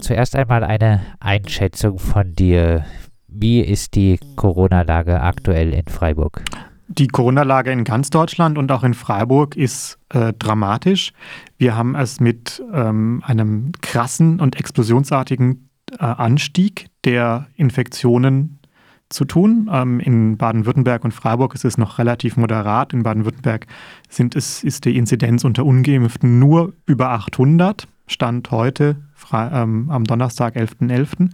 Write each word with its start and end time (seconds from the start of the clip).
Zuerst 0.00 0.36
einmal 0.36 0.62
eine 0.62 1.00
Einschätzung 1.18 1.98
von 1.98 2.34
dir. 2.34 2.84
Wie 3.26 3.60
ist 3.60 3.94
die 3.94 4.18
Corona-Lage 4.36 5.20
aktuell 5.20 5.72
in 5.72 5.86
Freiburg? 5.86 6.42
Die 6.86 7.08
Corona-Lage 7.08 7.72
in 7.72 7.84
ganz 7.84 8.08
Deutschland 8.08 8.58
und 8.58 8.70
auch 8.70 8.84
in 8.84 8.94
Freiburg 8.94 9.56
ist 9.56 9.98
äh, 10.10 10.32
dramatisch. 10.38 11.12
Wir 11.58 11.76
haben 11.76 11.96
es 11.96 12.20
mit 12.20 12.62
ähm, 12.72 13.22
einem 13.26 13.72
krassen 13.82 14.40
und 14.40 14.56
explosionsartigen 14.56 15.68
äh, 15.98 16.04
Anstieg 16.04 16.86
der 17.04 17.48
Infektionen 17.56 18.60
zu 19.08 19.24
tun. 19.24 19.68
Ähm, 19.70 19.98
in 20.00 20.38
Baden-Württemberg 20.38 21.04
und 21.04 21.12
Freiburg 21.12 21.54
ist 21.56 21.64
es 21.64 21.76
noch 21.76 21.98
relativ 21.98 22.36
moderat. 22.36 22.92
In 22.92 23.02
Baden-Württemberg 23.02 23.66
ist 24.08 24.84
die 24.84 24.96
Inzidenz 24.96 25.44
unter 25.44 25.66
Ungeimpften 25.66 26.38
nur 26.38 26.72
über 26.86 27.10
800. 27.10 27.88
Stand 28.06 28.50
heute 28.52 28.96
ähm, 29.32 29.90
am 29.90 30.04
Donnerstag, 30.04 30.56
11.11. 30.56 30.88
.11. 30.88 31.30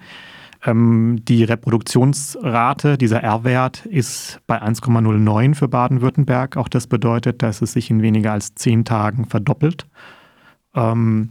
Ähm, 0.66 1.20
die 1.28 1.44
Reproduktionsrate, 1.44 2.96
dieser 2.96 3.22
R-Wert, 3.22 3.84
ist 3.86 4.40
bei 4.46 4.62
1,09 4.62 5.54
für 5.54 5.68
Baden-Württemberg. 5.68 6.56
Auch 6.56 6.68
das 6.68 6.86
bedeutet, 6.86 7.42
dass 7.42 7.60
es 7.60 7.72
sich 7.72 7.90
in 7.90 8.02
weniger 8.02 8.32
als 8.32 8.54
zehn 8.54 8.84
Tagen 8.84 9.26
verdoppelt. 9.26 9.86
Ähm, 10.74 11.30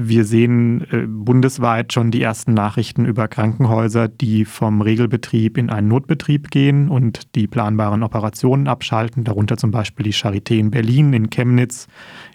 wir 0.00 0.24
sehen 0.24 0.86
äh, 0.92 1.06
bundesweit 1.08 1.92
schon 1.92 2.12
die 2.12 2.22
ersten 2.22 2.54
Nachrichten 2.54 3.04
über 3.04 3.26
Krankenhäuser, 3.26 4.06
die 4.06 4.44
vom 4.44 4.80
Regelbetrieb 4.80 5.58
in 5.58 5.70
einen 5.70 5.88
Notbetrieb 5.88 6.52
gehen 6.52 6.88
und 6.88 7.34
die 7.34 7.48
planbaren 7.48 8.04
Operationen 8.04 8.68
abschalten, 8.68 9.24
darunter 9.24 9.56
zum 9.56 9.72
Beispiel 9.72 10.04
die 10.04 10.14
Charité 10.14 10.56
in 10.56 10.70
Berlin, 10.70 11.12
in 11.14 11.30
Chemnitz, 11.30 11.88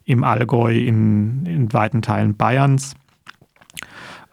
im 0.04 0.26
Allgäu, 0.26 0.78
in, 0.78 1.46
in 1.46 1.72
weiten 1.72 2.02
Teilen 2.02 2.36
Bayerns. 2.36 2.96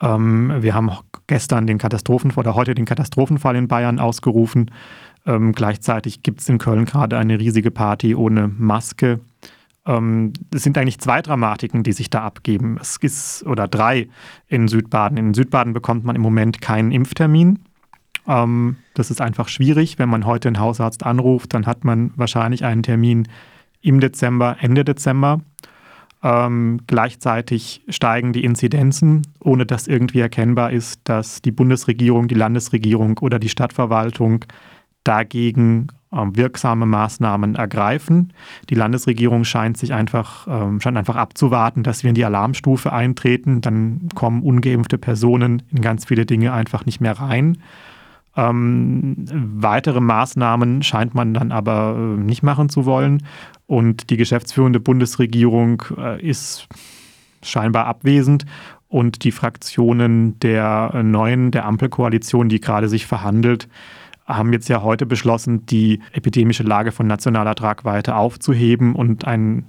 Ähm, 0.01 0.53
wir 0.61 0.75
haben 0.75 0.91
gestern 1.27 1.67
den 1.67 1.79
Katastrophenfall 1.79 2.43
oder 2.43 2.55
heute 2.55 2.75
den 2.75 2.85
Katastrophenfall 2.85 3.57
in 3.57 3.69
Bayern 3.69 3.99
ausgerufen. 3.99 4.71
Ähm, 5.27 5.53
gleichzeitig 5.53 6.23
gibt 6.23 6.41
es 6.41 6.49
in 6.49 6.59
Köln 6.59 6.87
gerade 6.87 7.19
eine 7.19 7.39
riesige 7.39 7.71
Party 7.71 8.15
ohne 8.15 8.49
Maske. 8.49 9.21
Ähm, 9.87 10.33
es 10.55 10.63
sind 10.63 10.79
eigentlich 10.79 10.99
zwei 10.99 11.23
Dramatiken, 11.23 11.83
die 11.83 11.93
sich 11.93 12.11
da 12.11 12.23
abgeben. 12.23 12.79
Es 12.81 12.97
ist, 12.97 13.45
oder 13.47 13.69
drei 13.69 14.09
in 14.49 14.69
Südbaden. 14.69 15.17
In 15.19 15.35
Südbaden 15.35 15.73
bekommt 15.73 16.05
man 16.05 16.17
im 16.17 16.23
Moment 16.23 16.61
keinen 16.61 16.93
Impftermin. 16.93 17.61
Ähm, 18.27 18.77
das 18.95 19.11
ist 19.11 19.21
einfach 19.21 19.49
schwierig. 19.49 19.99
Wenn 19.99 20.09
man 20.09 20.27
heute 20.27 20.49
einen 20.49 20.61
Hausarzt 20.61 21.05
anruft, 21.05 21.55
dann 21.55 21.67
hat 21.67 21.85
man 21.85 22.13
wahrscheinlich 22.17 22.65
einen 22.65 22.83
Termin 22.83 23.29
im 23.83 24.01
Dezember, 24.01 24.57
Ende 24.61 24.85
Dezember. 24.85 25.41
Ähm, 26.23 26.81
gleichzeitig 26.87 27.83
steigen 27.89 28.33
die 28.33 28.45
Inzidenzen, 28.45 29.23
ohne 29.41 29.65
dass 29.65 29.87
irgendwie 29.87 30.21
erkennbar 30.21 30.71
ist, 30.71 31.01
dass 31.05 31.41
die 31.41 31.53
Bundesregierung, 31.53 32.29
die 32.29 32.35
Landesregierung 32.35 33.19
oder 33.19 33.39
die 33.39 33.49
Stadtverwaltung 33.49 34.45
dagegen 35.03 35.89
ähm, 36.13 36.37
wirksame 36.37 36.87
Maßnahmen 36.87 37.55
ergreifen. 37.55 38.33
Die 38.69 38.75
Landesregierung 38.75 39.45
scheint 39.45 39.79
sich 39.79 39.95
einfach, 39.95 40.47
ähm, 40.49 40.81
scheint 40.81 40.99
einfach 40.99 41.17
abzuwarten, 41.17 41.83
dass 41.83 42.03
wir 42.03 42.11
in 42.11 42.15
die 42.15 42.25
Alarmstufe 42.25 42.93
eintreten. 42.93 43.61
Dann 43.61 44.09
kommen 44.15 44.43
ungeimpfte 44.43 44.99
Personen 44.99 45.63
in 45.71 45.81
ganz 45.81 46.05
viele 46.05 46.27
Dinge 46.27 46.53
einfach 46.53 46.85
nicht 46.85 47.01
mehr 47.01 47.19
rein. 47.19 47.59
Ähm, 48.37 49.17
weitere 49.57 50.01
Maßnahmen 50.01 50.83
scheint 50.83 51.15
man 51.15 51.35
dann 51.35 51.53
aber 51.53 51.97
äh, 51.97 52.21
nicht 52.21 52.43
machen 52.43 52.69
zu 52.69 52.87
wollen. 52.87 53.25
Und 53.67 54.11
die 54.11 54.17
geschäftsführende 54.17 54.81
Bundesregierung 54.81 55.83
äh, 55.97 56.21
ist 56.21 56.69
scheinbar 57.43 57.87
abwesend. 57.87 58.47
Und 58.89 59.25
die 59.25 59.31
Fraktionen 59.33 60.39
der 60.41 61.03
neuen, 61.03 61.53
der 61.53 61.65
Ampelkoalition, 61.65 62.49
die 62.49 62.61
gerade 62.61 62.89
sich 62.89 63.07
verhandelt, 63.07 63.69
haben 64.27 64.53
jetzt 64.53 64.69
ja 64.69 64.83
heute 64.83 65.07
beschlossen, 65.07 65.67
die 65.67 66.01
epidemische 66.13 66.63
Lage 66.63 66.93
von 66.93 67.07
nationaler 67.07 67.55
Tragweite 67.55 68.17
aufzuheben 68.17 68.95
und 68.95 69.27
ein 69.27 69.67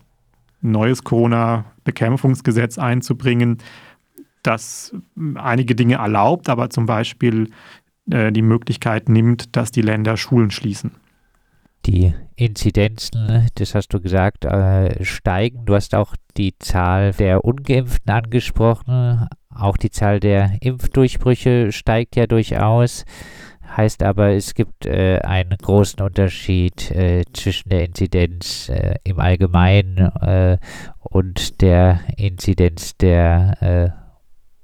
neues 0.62 1.04
Corona-Bekämpfungsgesetz 1.04 2.78
einzubringen, 2.78 3.58
das 4.44 4.96
einige 5.36 5.76
Dinge 5.76 5.96
erlaubt, 5.96 6.50
aber 6.50 6.70
zum 6.70 6.86
Beispiel 6.86 7.50
äh, 8.12 8.32
die 8.32 8.42
Möglichkeit 8.42 9.10
nimmt, 9.10 9.56
dass 9.56 9.72
die 9.72 9.82
Länder 9.82 10.18
Schulen 10.18 10.52
schließen 10.52 10.92
die 11.86 12.14
Inzidenzen, 12.36 13.48
das 13.56 13.76
hast 13.76 13.90
du 13.90 14.00
gesagt, 14.00 14.46
äh, 14.46 15.04
steigen. 15.04 15.66
Du 15.66 15.76
hast 15.76 15.96
auch 15.96 16.16
die 16.38 16.58
Zahl 16.60 17.12
der 17.14 17.44
ungeimpften 17.44 18.12
angesprochen. 18.12 19.28
Auch 19.54 19.78
die 19.78 19.90
Zahl 19.90 20.20
der 20.20 20.58
Impfdurchbrüche 20.62 21.72
steigt 21.72 22.16
ja 22.16 22.28
durchaus. 22.28 23.06
Heißt 23.76 24.04
aber, 24.04 24.32
es 24.32 24.54
gibt 24.54 24.86
äh, 24.86 25.20
einen 25.20 25.58
großen 25.58 26.02
Unterschied 26.02 26.92
äh, 26.92 27.24
zwischen 27.34 27.70
der 27.70 27.86
Inzidenz 27.86 28.70
äh, 28.70 28.96
im 29.04 29.20
Allgemeinen 29.20 29.98
äh, 29.98 30.58
und 31.00 31.62
der 31.62 32.02
Inzidenz 32.18 32.98
der 32.98 33.62
äh, 33.62 33.90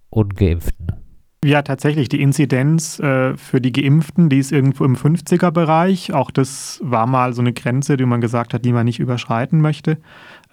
Ungeimpften. 0.10 1.07
Ja, 1.48 1.62
tatsächlich. 1.62 2.10
Die 2.10 2.22
Inzidenz 2.22 3.00
äh, 3.00 3.38
für 3.38 3.62
die 3.62 3.72
Geimpften, 3.72 4.28
die 4.28 4.40
ist 4.40 4.52
irgendwo 4.52 4.84
im 4.84 4.98
50er-Bereich. 4.98 6.12
Auch 6.12 6.30
das 6.30 6.82
war 6.84 7.08
mal 7.08 7.32
so 7.32 7.42
eine 7.42 7.54
Grenze, 7.54 7.96
die 7.96 8.06
man 8.06 8.20
gesagt 8.20 8.54
hat, 8.54 8.66
die 8.66 8.74
man 8.74 8.84
nicht 8.84 9.00
überschreiten 9.00 9.62
möchte. 9.62 9.98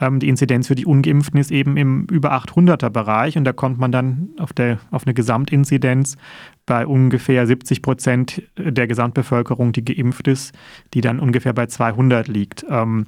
Ähm, 0.00 0.20
die 0.20 0.28
Inzidenz 0.28 0.68
für 0.68 0.76
die 0.76 0.86
Ungeimpften 0.86 1.40
ist 1.40 1.50
eben 1.50 1.76
im 1.76 2.04
über 2.04 2.32
800er-Bereich 2.32 3.36
und 3.36 3.42
da 3.42 3.52
kommt 3.52 3.80
man 3.80 3.90
dann 3.90 4.28
auf, 4.38 4.52
der, 4.52 4.78
auf 4.92 5.04
eine 5.04 5.14
Gesamtinzidenz 5.14 6.16
bei 6.64 6.86
ungefähr 6.86 7.44
70 7.44 7.82
Prozent 7.82 8.42
der 8.56 8.86
Gesamtbevölkerung, 8.86 9.72
die 9.72 9.84
geimpft 9.84 10.28
ist, 10.28 10.54
die 10.94 11.00
dann 11.00 11.18
ungefähr 11.18 11.54
bei 11.54 11.66
200 11.66 12.28
liegt. 12.28 12.64
Ähm, 12.70 13.06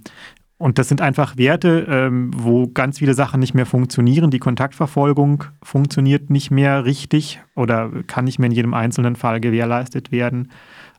und 0.59 0.78
das 0.78 0.89
sind 0.89 1.03
einfach 1.03 1.37
Werte, 1.37 1.87
ähm, 1.89 2.31
wo 2.34 2.67
ganz 2.69 2.99
viele 2.99 3.12
Sachen 3.12 3.41
nicht 3.41 3.53
mehr 3.53 3.67
funktionieren. 3.67 4.31
Die 4.31 4.39
Kontaktverfolgung 4.39 5.44
funktioniert 5.62 6.31
nicht 6.31 6.50
mehr 6.50 6.87
richtig 6.87 7.41
oder 7.55 7.91
kann 8.06 8.25
nicht 8.25 8.39
mehr 8.39 8.47
in 8.47 8.55
jedem 8.55 8.72
einzelnen 8.72 9.17
Fall 9.17 9.41
gewährleistet 9.41 10.12
werden. 10.12 10.50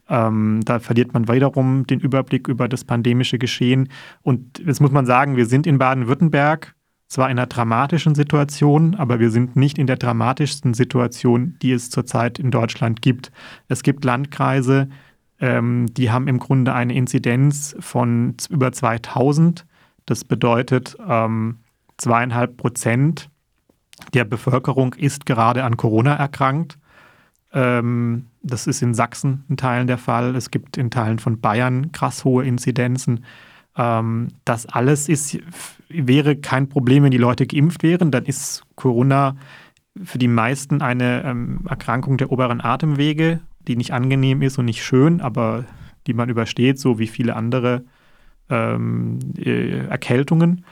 Ähm, 0.10 0.62
da 0.64 0.80
verliert 0.80 1.14
man 1.14 1.28
wiederum 1.28 1.88
den 1.88 2.00
Überblick 2.00 2.48
über 2.48 2.68
das 2.68 2.84
pandemische 2.84 3.40
Geschehen. 3.40 3.90
Und 4.22 4.60
jetzt 4.60 4.80
muss 4.80 4.92
man 4.92 5.08
sagen, 5.08 5.36
wir 5.38 5.48
sind 5.48 5.66
in 5.66 5.80
Baden-Württemberg 5.80 6.76
zwar 7.08 7.30
in 7.30 7.40
einer 7.40 7.48
dramatischen 7.48 8.16
Situation, 8.16 8.94
aber 8.96 9.20
wir 9.20 9.32
sind 9.32 9.56
nicht 9.56 9.78
in 9.78 9.88
der 9.88 9.96
dramatischsten 9.96 10.74
Situation, 10.74 11.56
die 11.62 11.72
es 11.72 11.90
zurzeit 11.90 12.38
in 12.38 12.52
Deutschland 12.52 13.02
gibt. 13.02 13.32
Es 13.70 13.82
gibt 13.82 14.06
Landkreise, 14.06 14.90
ähm, 15.40 15.88
die 15.94 16.12
haben 16.12 16.28
im 16.28 16.40
Grunde 16.40 16.74
eine 16.74 16.96
Inzidenz 16.96 17.76
von 17.80 18.36
über 18.50 18.72
2000. 18.72 19.66
Das 20.06 20.24
bedeutet, 20.24 20.98
ähm, 21.08 21.60
zweieinhalb 21.98 22.58
Prozent 22.58 23.30
der 24.14 24.26
Bevölkerung 24.26 24.94
ist 24.94 25.26
gerade 25.26 25.64
an 25.64 25.78
Corona 25.78 26.16
erkrankt. 26.16 26.78
Ähm, 27.54 28.28
das 28.42 28.68
ist 28.68 28.82
in 28.82 28.94
Sachsen 28.94 29.44
in 29.50 29.58
Teilen 29.58 29.88
der 29.88 29.98
Fall. 29.98 30.36
Es 30.36 30.52
gibt 30.52 30.78
in 30.78 30.92
Teilen 30.92 31.20
von 31.20 31.40
Bayern 31.40 31.92
krass 31.92 32.24
hohe 32.24 32.46
Inzidenzen. 32.46 33.26
Ähm, 33.76 34.30
das 34.46 34.66
alles 34.66 35.10
ist, 35.10 35.38
wäre 35.90 36.36
kein 36.36 36.70
Problem, 36.70 37.04
wenn 37.04 37.12
die 37.12 37.18
Leute 37.18 37.48
geimpft 37.48 37.84
wären. 37.84 38.12
Dann 38.12 38.26
ist 38.26 38.64
Corona 38.76 39.36
für 40.04 40.18
die 40.18 40.28
meisten 40.28 40.82
eine 40.82 41.24
ähm, 41.24 41.62
Erkrankung 41.68 42.18
der 42.18 42.32
oberen 42.32 42.62
Atemwege 42.62 43.40
die 43.68 43.76
nicht 43.76 43.92
angenehm 43.92 44.42
ist 44.42 44.58
und 44.58 44.66
nicht 44.66 44.84
schön, 44.84 45.22
aber 45.22 45.66
die 46.08 46.14
man 46.14 46.30
übersteht, 46.30 46.80
so 46.80 47.00
wie 47.00 47.08
viele 47.08 47.36
andere 47.36 47.84
ähm, 48.50 49.20
äh, 49.38 49.88
Erkältungen. 49.88 50.66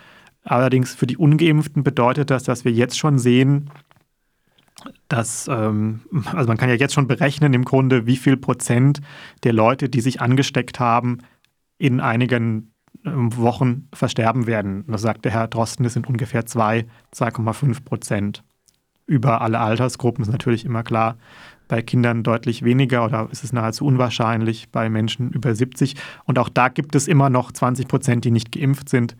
Allerdings 0.43 0.93
für 0.93 1.07
die 1.07 1.17
Ungeimpften 1.17 1.83
bedeutet 1.83 2.29
das, 2.29 2.43
dass 2.43 2.65
wir 2.65 2.71
jetzt 2.71 2.97
schon 2.97 3.19
sehen, 3.19 3.69
dass, 5.07 5.47
ähm, 5.47 6.01
also 6.33 6.47
man 6.47 6.57
kann 6.57 6.69
ja 6.69 6.75
jetzt 6.75 6.93
schon 6.93 7.07
berechnen 7.07 7.53
im 7.53 7.65
Grunde, 7.65 8.05
wie 8.05 8.17
viel 8.17 8.37
Prozent 8.37 9.01
der 9.43 9.53
Leute, 9.53 9.89
die 9.89 10.01
sich 10.01 10.21
angesteckt 10.21 10.79
haben, 10.79 11.19
in 11.77 11.99
einigen 11.99 12.73
ähm, 13.05 13.35
Wochen 13.35 13.89
versterben 13.93 14.47
werden. 14.47 14.85
Das 14.87 15.01
sagt 15.01 15.25
der 15.25 15.31
Herr 15.31 15.47
Drosten, 15.47 15.83
das 15.83 15.93
sind 15.93 16.07
ungefähr 16.07 16.45
2, 16.45 16.85
2,5 17.13 17.83
Prozent. 17.83 18.43
Über 19.07 19.41
alle 19.41 19.59
Altersgruppen 19.59 20.23
ist 20.23 20.31
natürlich 20.31 20.65
immer 20.65 20.83
klar, 20.83 21.17
bei 21.67 21.81
Kindern 21.81 22.23
deutlich 22.23 22.63
weniger 22.63 23.05
oder 23.05 23.27
ist 23.31 23.43
es 23.43 23.53
nahezu 23.53 23.85
unwahrscheinlich 23.85 24.69
bei 24.71 24.89
Menschen 24.89 25.31
über 25.31 25.53
70. 25.55 25.95
Und 26.25 26.39
auch 26.39 26.49
da 26.49 26.69
gibt 26.69 26.95
es 26.95 27.07
immer 27.07 27.29
noch 27.29 27.51
20 27.51 27.87
Prozent, 27.87 28.25
die 28.25 28.31
nicht 28.31 28.51
geimpft 28.51 28.89
sind. 28.89 29.15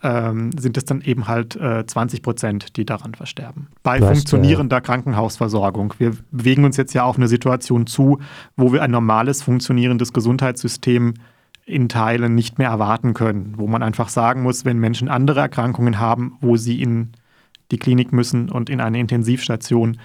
Ähm, 0.00 0.52
sind 0.56 0.76
es 0.76 0.84
dann 0.84 1.00
eben 1.00 1.26
halt 1.26 1.56
äh, 1.56 1.84
20 1.84 2.22
Prozent, 2.22 2.76
die 2.76 2.86
daran 2.86 3.14
versterben. 3.14 3.66
Bei 3.82 3.98
hast, 3.98 4.06
funktionierender 4.06 4.76
äh, 4.76 4.80
Krankenhausversorgung. 4.80 5.94
Wir 5.98 6.12
bewegen 6.30 6.64
uns 6.64 6.76
jetzt 6.76 6.94
ja 6.94 7.02
auf 7.02 7.16
eine 7.16 7.26
Situation 7.26 7.88
zu, 7.88 8.20
wo 8.56 8.72
wir 8.72 8.82
ein 8.82 8.92
normales 8.92 9.42
funktionierendes 9.42 10.12
Gesundheitssystem 10.12 11.14
in 11.66 11.88
Teilen 11.88 12.36
nicht 12.36 12.58
mehr 12.58 12.70
erwarten 12.70 13.12
können, 13.12 13.54
wo 13.56 13.66
man 13.66 13.82
einfach 13.82 14.08
sagen 14.08 14.42
muss, 14.42 14.64
wenn 14.64 14.78
Menschen 14.78 15.08
andere 15.08 15.40
Erkrankungen 15.40 15.98
haben, 15.98 16.36
wo 16.40 16.56
sie 16.56 16.80
in 16.80 17.10
die 17.70 17.78
Klinik 17.78 18.12
müssen 18.12 18.50
und 18.50 18.70
in 18.70 18.80
eine 18.80 18.98
Intensivstation, 18.98 19.98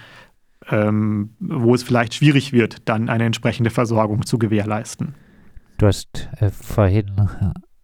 ähm, 0.70 1.34
wo 1.40 1.74
es 1.74 1.82
vielleicht 1.82 2.14
schwierig 2.14 2.52
wird, 2.52 2.88
dann 2.88 3.08
eine 3.08 3.24
entsprechende 3.24 3.70
Versorgung 3.70 4.24
zu 4.24 4.38
gewährleisten. 4.38 5.14
Du 5.78 5.86
hast 5.86 6.28
äh, 6.38 6.50
vorhin 6.50 7.28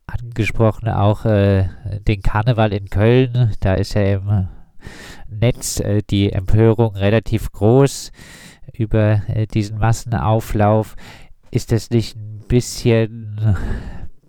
angesprochen 0.06 0.88
auch 0.88 1.24
äh, 1.24 1.68
den 2.06 2.22
Karneval 2.22 2.72
in 2.72 2.88
Köln. 2.88 3.52
Da 3.60 3.74
ist 3.74 3.94
ja 3.94 4.14
im 4.14 4.48
Netz 5.28 5.80
äh, 5.80 6.02
die 6.08 6.32
Empörung 6.32 6.96
relativ 6.96 7.50
groß 7.52 8.12
über 8.72 9.22
äh, 9.28 9.46
diesen 9.46 9.78
Massenauflauf. 9.78 10.96
Ist 11.50 11.72
das 11.72 11.90
nicht 11.90 12.16
ein 12.16 12.44
bisschen 12.46 13.56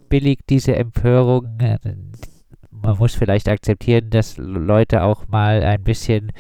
billig, 0.10 0.40
diese 0.50 0.76
Empörung? 0.76 1.58
Man 2.72 2.98
muss 2.98 3.16
vielleicht 3.16 3.50
akzeptieren, 3.50 4.10
dass 4.10 4.38
Leute 4.38 5.04
auch 5.04 5.28
mal 5.28 5.64
ein 5.64 5.84
bisschen 5.84 6.32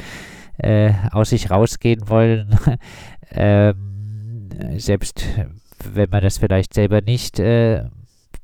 äh, 0.57 0.94
aus 1.12 1.30
sich 1.30 1.51
rausgehen 1.51 2.10
wollen. 2.10 2.57
ähm, 3.31 4.50
selbst 4.78 5.25
wenn 5.83 6.10
man 6.10 6.22
das 6.22 6.38
vielleicht 6.38 6.74
selber 6.74 7.01
nicht 7.01 7.39
äh, 7.39 7.86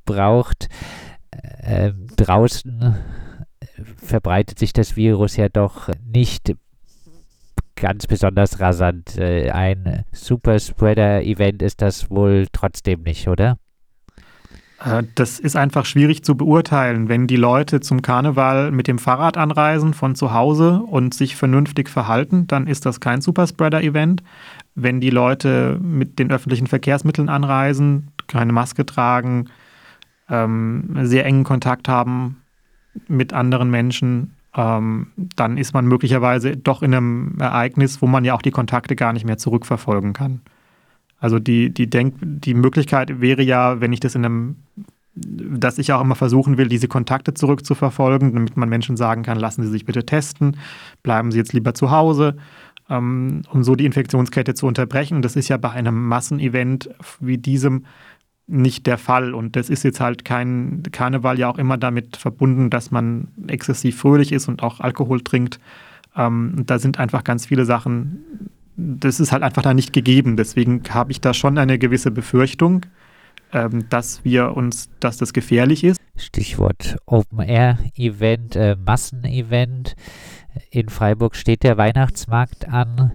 braucht. 0.05 0.69
Äh, 1.31 1.91
draußen 2.15 2.95
verbreitet 3.97 4.57
sich 4.57 4.73
das 4.73 4.95
Virus 4.95 5.35
ja 5.35 5.49
doch 5.49 5.89
nicht 6.03 6.55
ganz 7.75 8.07
besonders 8.07 8.59
rasant. 8.59 9.17
Äh, 9.17 9.51
ein 9.51 10.03
Superspreader-Event 10.11 11.61
ist 11.61 11.81
das 11.81 12.09
wohl 12.09 12.47
trotzdem 12.51 13.03
nicht, 13.03 13.27
oder? 13.27 13.57
Äh, 14.83 15.03
das 15.15 15.39
ist 15.39 15.55
einfach 15.55 15.85
schwierig 15.85 16.23
zu 16.23 16.35
beurteilen. 16.35 17.09
Wenn 17.09 17.27
die 17.27 17.35
Leute 17.35 17.79
zum 17.79 18.01
Karneval 18.01 18.71
mit 18.71 18.87
dem 18.87 18.99
Fahrrad 18.99 19.37
anreisen 19.37 19.93
von 19.93 20.15
zu 20.15 20.33
Hause 20.33 20.81
und 20.81 21.13
sich 21.13 21.35
vernünftig 21.35 21.89
verhalten, 21.89 22.47
dann 22.47 22.67
ist 22.67 22.85
das 22.85 22.99
kein 22.99 23.21
Superspreader-Event. 23.21 24.23
Wenn 24.75 25.01
die 25.01 25.09
Leute 25.09 25.79
mit 25.81 26.19
den 26.19 26.31
öffentlichen 26.31 26.67
Verkehrsmitteln 26.67 27.29
anreisen, 27.29 28.09
keine 28.27 28.53
Maske 28.53 28.85
tragen, 28.85 29.49
ähm, 30.29 30.97
sehr 31.03 31.25
engen 31.25 31.43
Kontakt 31.43 31.87
haben 31.87 32.37
mit 33.07 33.33
anderen 33.33 33.69
Menschen, 33.69 34.33
ähm, 34.55 35.07
dann 35.15 35.57
ist 35.57 35.73
man 35.73 35.85
möglicherweise 35.85 36.57
doch 36.57 36.81
in 36.81 36.93
einem 36.93 37.35
Ereignis, 37.39 38.01
wo 38.01 38.07
man 38.07 38.25
ja 38.25 38.33
auch 38.33 38.41
die 38.41 38.51
Kontakte 38.51 38.95
gar 38.95 39.13
nicht 39.13 39.25
mehr 39.25 39.37
zurückverfolgen 39.37 40.13
kann. 40.13 40.41
Also 41.19 41.39
die, 41.39 41.71
die, 41.71 41.89
Denk 41.89 42.15
die 42.21 42.53
Möglichkeit 42.53 43.21
wäre 43.21 43.41
ja, 43.41 43.81
wenn 43.81 43.93
ich 43.93 43.99
das 43.99 44.15
in 44.15 44.25
einem, 44.25 44.55
dass 45.15 45.79
ich 45.79 45.91
auch 45.93 46.01
immer 46.01 46.15
versuchen 46.15 46.57
will, 46.57 46.67
diese 46.67 46.87
Kontakte 46.87 47.33
zurückzuverfolgen, 47.33 48.33
damit 48.33 48.55
man 48.55 48.69
Menschen 48.69 48.97
sagen 48.97 49.23
kann, 49.23 49.39
lassen 49.39 49.63
Sie 49.63 49.69
sich 49.69 49.85
bitte 49.85 50.05
testen, 50.05 50.57
bleiben 51.01 51.31
Sie 51.31 51.37
jetzt 51.39 51.53
lieber 51.53 51.73
zu 51.73 51.89
Hause, 51.89 52.37
ähm, 52.89 53.41
um 53.51 53.63
so 53.63 53.75
die 53.75 53.85
Infektionskette 53.85 54.53
zu 54.53 54.67
unterbrechen. 54.67 55.21
Das 55.21 55.35
ist 55.35 55.47
ja 55.47 55.57
bei 55.57 55.71
einem 55.71 56.07
Massenevent 56.07 56.89
wie 57.19 57.37
diesem 57.37 57.85
nicht 58.47 58.87
der 58.87 58.97
Fall. 58.97 59.33
Und 59.33 59.55
das 59.55 59.69
ist 59.69 59.83
jetzt 59.83 59.99
halt 59.99 60.23
kein 60.23 60.83
Karneval 60.91 61.37
ja 61.37 61.49
auch 61.49 61.57
immer 61.57 61.77
damit 61.77 62.15
verbunden, 62.15 62.69
dass 62.69 62.91
man 62.91 63.27
exzessiv 63.47 63.97
fröhlich 63.97 64.31
ist 64.31 64.47
und 64.47 64.63
auch 64.63 64.79
Alkohol 64.79 65.21
trinkt. 65.21 65.59
Ähm, 66.15 66.63
da 66.65 66.79
sind 66.79 66.97
einfach 66.97 67.23
ganz 67.23 67.45
viele 67.45 67.65
Sachen, 67.65 68.49
das 68.77 69.19
ist 69.19 69.31
halt 69.31 69.43
einfach 69.43 69.63
da 69.63 69.73
nicht 69.73 69.91
gegeben. 69.91 70.37
Deswegen 70.37 70.83
habe 70.89 71.11
ich 71.11 71.19
da 71.19 71.33
schon 71.33 71.57
eine 71.57 71.79
gewisse 71.79 72.11
Befürchtung, 72.11 72.85
ähm, 73.51 73.89
dass 73.89 74.23
wir 74.23 74.55
uns, 74.55 74.89
dass 74.99 75.17
das 75.17 75.33
gefährlich 75.33 75.83
ist. 75.83 75.99
Stichwort 76.15 76.97
Open-Air-Event, 77.05 78.55
äh, 78.55 78.75
Massenevent. 78.75 79.95
In 80.69 80.89
Freiburg 80.89 81.35
steht 81.35 81.63
der 81.63 81.77
Weihnachtsmarkt 81.77 82.69
an. 82.69 83.13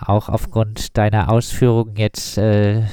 Auch 0.00 0.28
aufgrund 0.28 0.96
deiner 0.96 1.30
Ausführungen 1.30 1.96
jetzt 1.96 2.38
äh, 2.38 2.84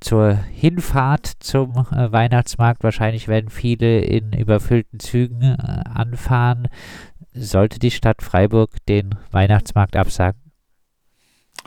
zur 0.00 0.34
Hinfahrt 0.34 1.32
zum 1.40 1.72
äh, 1.72 2.10
Weihnachtsmarkt. 2.12 2.82
Wahrscheinlich 2.84 3.28
werden 3.28 3.50
viele 3.50 4.00
in 4.00 4.32
überfüllten 4.32 5.00
Zügen 5.00 5.42
äh, 5.42 5.82
anfahren. 5.92 6.68
Sollte 7.34 7.78
die 7.78 7.90
Stadt 7.90 8.22
Freiburg 8.22 8.70
den 8.86 9.16
Weihnachtsmarkt 9.30 9.96
absagen? 9.96 10.45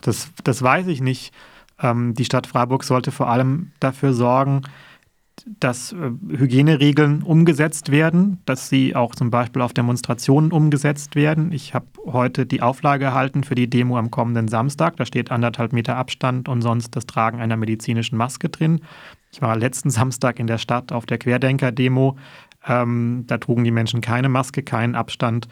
Das, 0.01 0.31
das 0.43 0.61
weiß 0.61 0.87
ich 0.87 1.01
nicht. 1.01 1.33
Ähm, 1.81 2.13
die 2.13 2.25
Stadt 2.25 2.47
Freiburg 2.47 2.83
sollte 2.83 3.11
vor 3.11 3.29
allem 3.29 3.71
dafür 3.79 4.13
sorgen, 4.13 4.61
dass 5.59 5.93
äh, 5.93 6.11
Hygieneregeln 6.29 7.23
umgesetzt 7.23 7.91
werden, 7.91 8.39
dass 8.45 8.69
sie 8.69 8.95
auch 8.95 9.15
zum 9.15 9.31
Beispiel 9.31 9.61
auf 9.61 9.73
Demonstrationen 9.73 10.51
umgesetzt 10.51 11.15
werden. 11.15 11.51
Ich 11.51 11.73
habe 11.73 11.85
heute 12.05 12.45
die 12.45 12.61
Auflage 12.61 13.05
erhalten 13.05 13.43
für 13.43 13.55
die 13.55 13.69
Demo 13.69 13.97
am 13.97 14.11
kommenden 14.11 14.47
Samstag. 14.47 14.97
Da 14.97 15.05
steht 15.05 15.31
anderthalb 15.31 15.73
Meter 15.73 15.95
Abstand 15.95 16.49
und 16.49 16.61
sonst 16.61 16.95
das 16.95 17.05
Tragen 17.05 17.39
einer 17.39 17.57
medizinischen 17.57 18.17
Maske 18.17 18.49
drin. 18.49 18.81
Ich 19.31 19.41
war 19.41 19.55
letzten 19.55 19.89
Samstag 19.89 20.39
in 20.39 20.47
der 20.47 20.57
Stadt 20.57 20.91
auf 20.91 21.05
der 21.05 21.17
Querdenker-Demo. 21.17 22.17
Ähm, 22.67 23.23
da 23.27 23.37
trugen 23.37 23.63
die 23.63 23.71
Menschen 23.71 24.01
keine 24.01 24.29
Maske, 24.29 24.63
keinen 24.63 24.95
Abstand. 24.95 25.47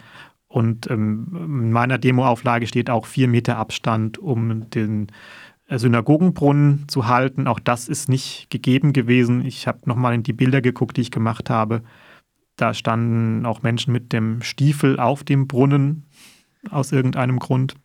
Und 0.47 0.89
ähm, 0.89 1.27
in 1.33 1.71
meiner 1.71 1.97
Demoauflage 1.97 2.67
steht 2.67 2.89
auch 2.89 3.05
vier 3.05 3.27
Meter 3.27 3.57
Abstand, 3.57 4.17
um 4.17 4.69
den 4.69 5.07
Synagogenbrunnen 5.69 6.85
zu 6.88 7.07
halten. 7.07 7.47
Auch 7.47 7.59
das 7.59 7.89
ist 7.89 8.07
nicht 8.07 8.49
gegeben 8.49 8.94
gewesen. 8.94 9.45
Ich 9.45 9.67
habe 9.67 9.79
nochmal 9.85 10.13
in 10.13 10.23
die 10.23 10.33
Bilder 10.33 10.61
geguckt, 10.61 10.97
die 10.97 11.01
ich 11.01 11.11
gemacht 11.11 11.49
habe. 11.49 11.83
Da 12.55 12.73
standen 12.73 13.45
auch 13.45 13.61
Menschen 13.61 13.91
mit 13.91 14.13
dem 14.13 14.41
Stiefel 14.41 14.99
auf 14.99 15.23
dem 15.23 15.47
Brunnen 15.47 16.05
aus 16.71 16.91
irgendeinem 16.91 17.39
Grund. 17.39 17.75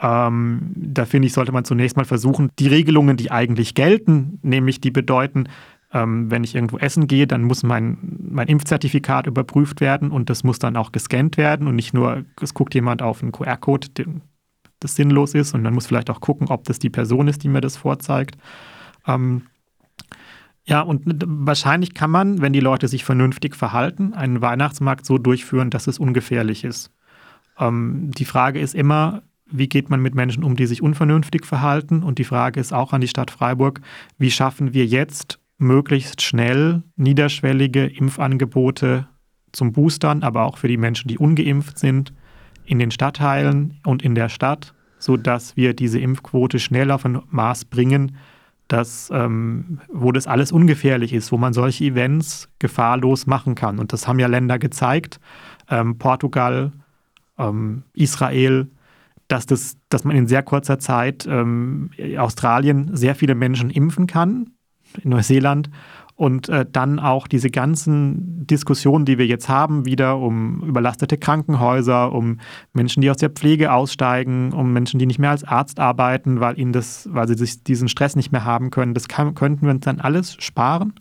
Ähm, 0.00 0.72
da 0.74 1.04
finde 1.04 1.26
ich, 1.26 1.32
sollte 1.32 1.52
man 1.52 1.64
zunächst 1.64 1.96
mal 1.96 2.04
versuchen, 2.04 2.50
die 2.58 2.68
Regelungen, 2.68 3.16
die 3.16 3.30
eigentlich 3.30 3.74
gelten, 3.74 4.38
nämlich 4.42 4.80
die 4.80 4.90
bedeuten, 4.90 5.48
ähm, 5.92 6.30
wenn 6.30 6.44
ich 6.44 6.54
irgendwo 6.54 6.78
essen 6.78 7.06
gehe, 7.06 7.26
dann 7.26 7.42
muss 7.42 7.62
mein, 7.62 7.98
mein 8.30 8.48
Impfzertifikat 8.48 9.26
überprüft 9.26 9.80
werden 9.80 10.10
und 10.10 10.28
das 10.28 10.44
muss 10.44 10.58
dann 10.58 10.76
auch 10.76 10.92
gescannt 10.92 11.36
werden 11.36 11.66
und 11.66 11.76
nicht 11.76 11.94
nur, 11.94 12.24
es 12.40 12.54
guckt 12.54 12.74
jemand 12.74 13.00
auf 13.00 13.22
einen 13.22 13.32
QR-Code, 13.32 13.88
das 14.80 14.94
sinnlos 14.94 15.34
ist 15.34 15.54
und 15.54 15.62
man 15.62 15.74
muss 15.74 15.86
vielleicht 15.86 16.10
auch 16.10 16.20
gucken, 16.20 16.48
ob 16.48 16.64
das 16.64 16.78
die 16.78 16.90
Person 16.90 17.28
ist, 17.28 17.42
die 17.42 17.48
mir 17.48 17.60
das 17.60 17.76
vorzeigt. 17.76 18.36
Ähm, 19.06 19.42
ja, 20.64 20.82
und 20.82 21.02
wahrscheinlich 21.06 21.94
kann 21.94 22.10
man, 22.10 22.42
wenn 22.42 22.52
die 22.52 22.60
Leute 22.60 22.88
sich 22.88 23.02
vernünftig 23.02 23.56
verhalten, 23.56 24.12
einen 24.12 24.42
Weihnachtsmarkt 24.42 25.06
so 25.06 25.16
durchführen, 25.16 25.70
dass 25.70 25.86
es 25.86 25.98
ungefährlich 25.98 26.62
ist. 26.62 26.90
Ähm, 27.58 28.10
die 28.10 28.26
Frage 28.26 28.60
ist 28.60 28.74
immer, 28.74 29.22
wie 29.50 29.70
geht 29.70 29.88
man 29.88 30.02
mit 30.02 30.14
Menschen 30.14 30.44
um, 30.44 30.56
die 30.56 30.66
sich 30.66 30.82
unvernünftig 30.82 31.46
verhalten? 31.46 32.02
Und 32.02 32.18
die 32.18 32.24
Frage 32.24 32.60
ist 32.60 32.74
auch 32.74 32.92
an 32.92 33.00
die 33.00 33.08
Stadt 33.08 33.30
Freiburg, 33.30 33.80
wie 34.18 34.30
schaffen 34.30 34.74
wir 34.74 34.84
jetzt 34.84 35.40
möglichst 35.58 36.22
schnell 36.22 36.82
niederschwellige 36.96 37.86
Impfangebote 37.86 39.08
zum 39.52 39.72
Boostern, 39.72 40.22
aber 40.22 40.44
auch 40.44 40.58
für 40.58 40.68
die 40.68 40.76
Menschen, 40.76 41.08
die 41.08 41.18
ungeimpft 41.18 41.78
sind, 41.78 42.12
in 42.64 42.78
den 42.78 42.90
Stadtteilen 42.90 43.80
und 43.84 44.02
in 44.02 44.14
der 44.14 44.28
Stadt, 44.28 44.74
sodass 44.98 45.56
wir 45.56 45.74
diese 45.74 45.98
Impfquote 45.98 46.58
schnell 46.58 46.90
auf 46.90 47.04
ein 47.04 47.20
Maß 47.30 47.64
bringen, 47.66 48.16
dass, 48.68 49.10
ähm, 49.12 49.80
wo 49.88 50.12
das 50.12 50.26
alles 50.26 50.52
ungefährlich 50.52 51.14
ist, 51.14 51.32
wo 51.32 51.38
man 51.38 51.54
solche 51.54 51.84
Events 51.84 52.50
gefahrlos 52.58 53.26
machen 53.26 53.54
kann. 53.54 53.78
Und 53.78 53.92
das 53.94 54.06
haben 54.06 54.18
ja 54.18 54.26
Länder 54.26 54.58
gezeigt, 54.58 55.18
ähm, 55.70 55.96
Portugal, 55.96 56.72
ähm, 57.38 57.84
Israel, 57.94 58.68
dass, 59.28 59.46
das, 59.46 59.78
dass 59.88 60.04
man 60.04 60.16
in 60.16 60.26
sehr 60.26 60.42
kurzer 60.42 60.78
Zeit 60.78 61.26
ähm, 61.26 61.90
Australien 62.18 62.94
sehr 62.94 63.14
viele 63.14 63.34
Menschen 63.34 63.70
impfen 63.70 64.06
kann, 64.06 64.50
in 65.02 65.10
Neuseeland 65.10 65.70
und 66.18 66.48
äh, 66.48 66.66
dann 66.70 66.98
auch 66.98 67.28
diese 67.28 67.48
ganzen 67.48 68.44
Diskussionen, 68.44 69.04
die 69.04 69.18
wir 69.18 69.26
jetzt 69.26 69.48
haben, 69.48 69.86
wieder 69.86 70.18
um 70.18 70.64
überlastete 70.64 71.16
Krankenhäuser, 71.16 72.12
um 72.12 72.40
Menschen, 72.72 73.02
die 73.02 73.10
aus 73.10 73.18
der 73.18 73.30
Pflege 73.30 73.72
aussteigen, 73.72 74.52
um 74.52 74.72
Menschen, 74.72 74.98
die 74.98 75.06
nicht 75.06 75.20
mehr 75.20 75.30
als 75.30 75.44
Arzt 75.44 75.78
arbeiten, 75.78 76.40
weil 76.40 76.58
ihnen 76.58 76.72
das, 76.72 77.08
weil 77.12 77.28
sie 77.28 77.34
sich 77.34 77.62
diesen 77.62 77.88
Stress 77.88 78.16
nicht 78.16 78.32
mehr 78.32 78.44
haben 78.44 78.70
können. 78.70 78.94
Das 78.94 79.06
kann, 79.06 79.36
könnten 79.36 79.66
wir 79.66 79.70
uns 79.70 79.84
dann 79.84 80.00
alles 80.00 80.34
sparen. 80.40 80.92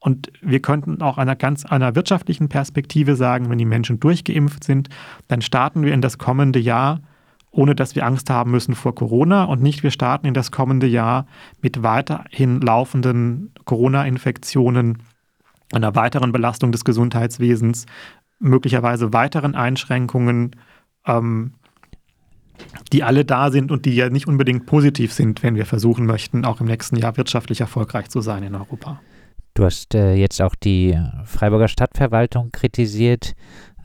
Und 0.00 0.30
wir 0.42 0.60
könnten 0.60 1.00
auch 1.00 1.16
einer 1.16 1.34
ganz 1.34 1.64
einer 1.64 1.94
wirtschaftlichen 1.94 2.50
Perspektive 2.50 3.16
sagen, 3.16 3.48
wenn 3.48 3.58
die 3.58 3.64
Menschen 3.64 3.98
durchgeimpft 3.98 4.64
sind, 4.64 4.90
dann 5.28 5.40
starten 5.40 5.82
wir 5.82 5.94
in 5.94 6.02
das 6.02 6.18
kommende 6.18 6.58
Jahr 6.58 7.00
ohne 7.58 7.74
dass 7.74 7.96
wir 7.96 8.06
Angst 8.06 8.30
haben 8.30 8.52
müssen 8.52 8.76
vor 8.76 8.94
Corona 8.94 9.42
und 9.42 9.60
nicht 9.60 9.82
wir 9.82 9.90
starten 9.90 10.28
in 10.28 10.34
das 10.34 10.52
kommende 10.52 10.86
Jahr 10.86 11.26
mit 11.60 11.82
weiterhin 11.82 12.60
laufenden 12.60 13.52
Corona-Infektionen, 13.64 14.98
einer 15.72 15.96
weiteren 15.96 16.30
Belastung 16.30 16.70
des 16.70 16.84
Gesundheitswesens, 16.84 17.86
möglicherweise 18.38 19.12
weiteren 19.12 19.56
Einschränkungen, 19.56 20.54
ähm, 21.04 21.54
die 22.92 23.02
alle 23.02 23.24
da 23.24 23.50
sind 23.50 23.72
und 23.72 23.86
die 23.86 23.96
ja 23.96 24.08
nicht 24.08 24.28
unbedingt 24.28 24.66
positiv 24.66 25.12
sind, 25.12 25.42
wenn 25.42 25.56
wir 25.56 25.66
versuchen 25.66 26.06
möchten, 26.06 26.44
auch 26.44 26.60
im 26.60 26.68
nächsten 26.68 26.94
Jahr 26.94 27.16
wirtschaftlich 27.16 27.60
erfolgreich 27.60 28.08
zu 28.08 28.20
sein 28.20 28.44
in 28.44 28.54
Europa. 28.54 29.00
Du 29.54 29.64
hast 29.64 29.96
äh, 29.96 30.14
jetzt 30.14 30.40
auch 30.40 30.54
die 30.54 30.96
Freiburger 31.24 31.66
Stadtverwaltung 31.66 32.52
kritisiert 32.52 33.34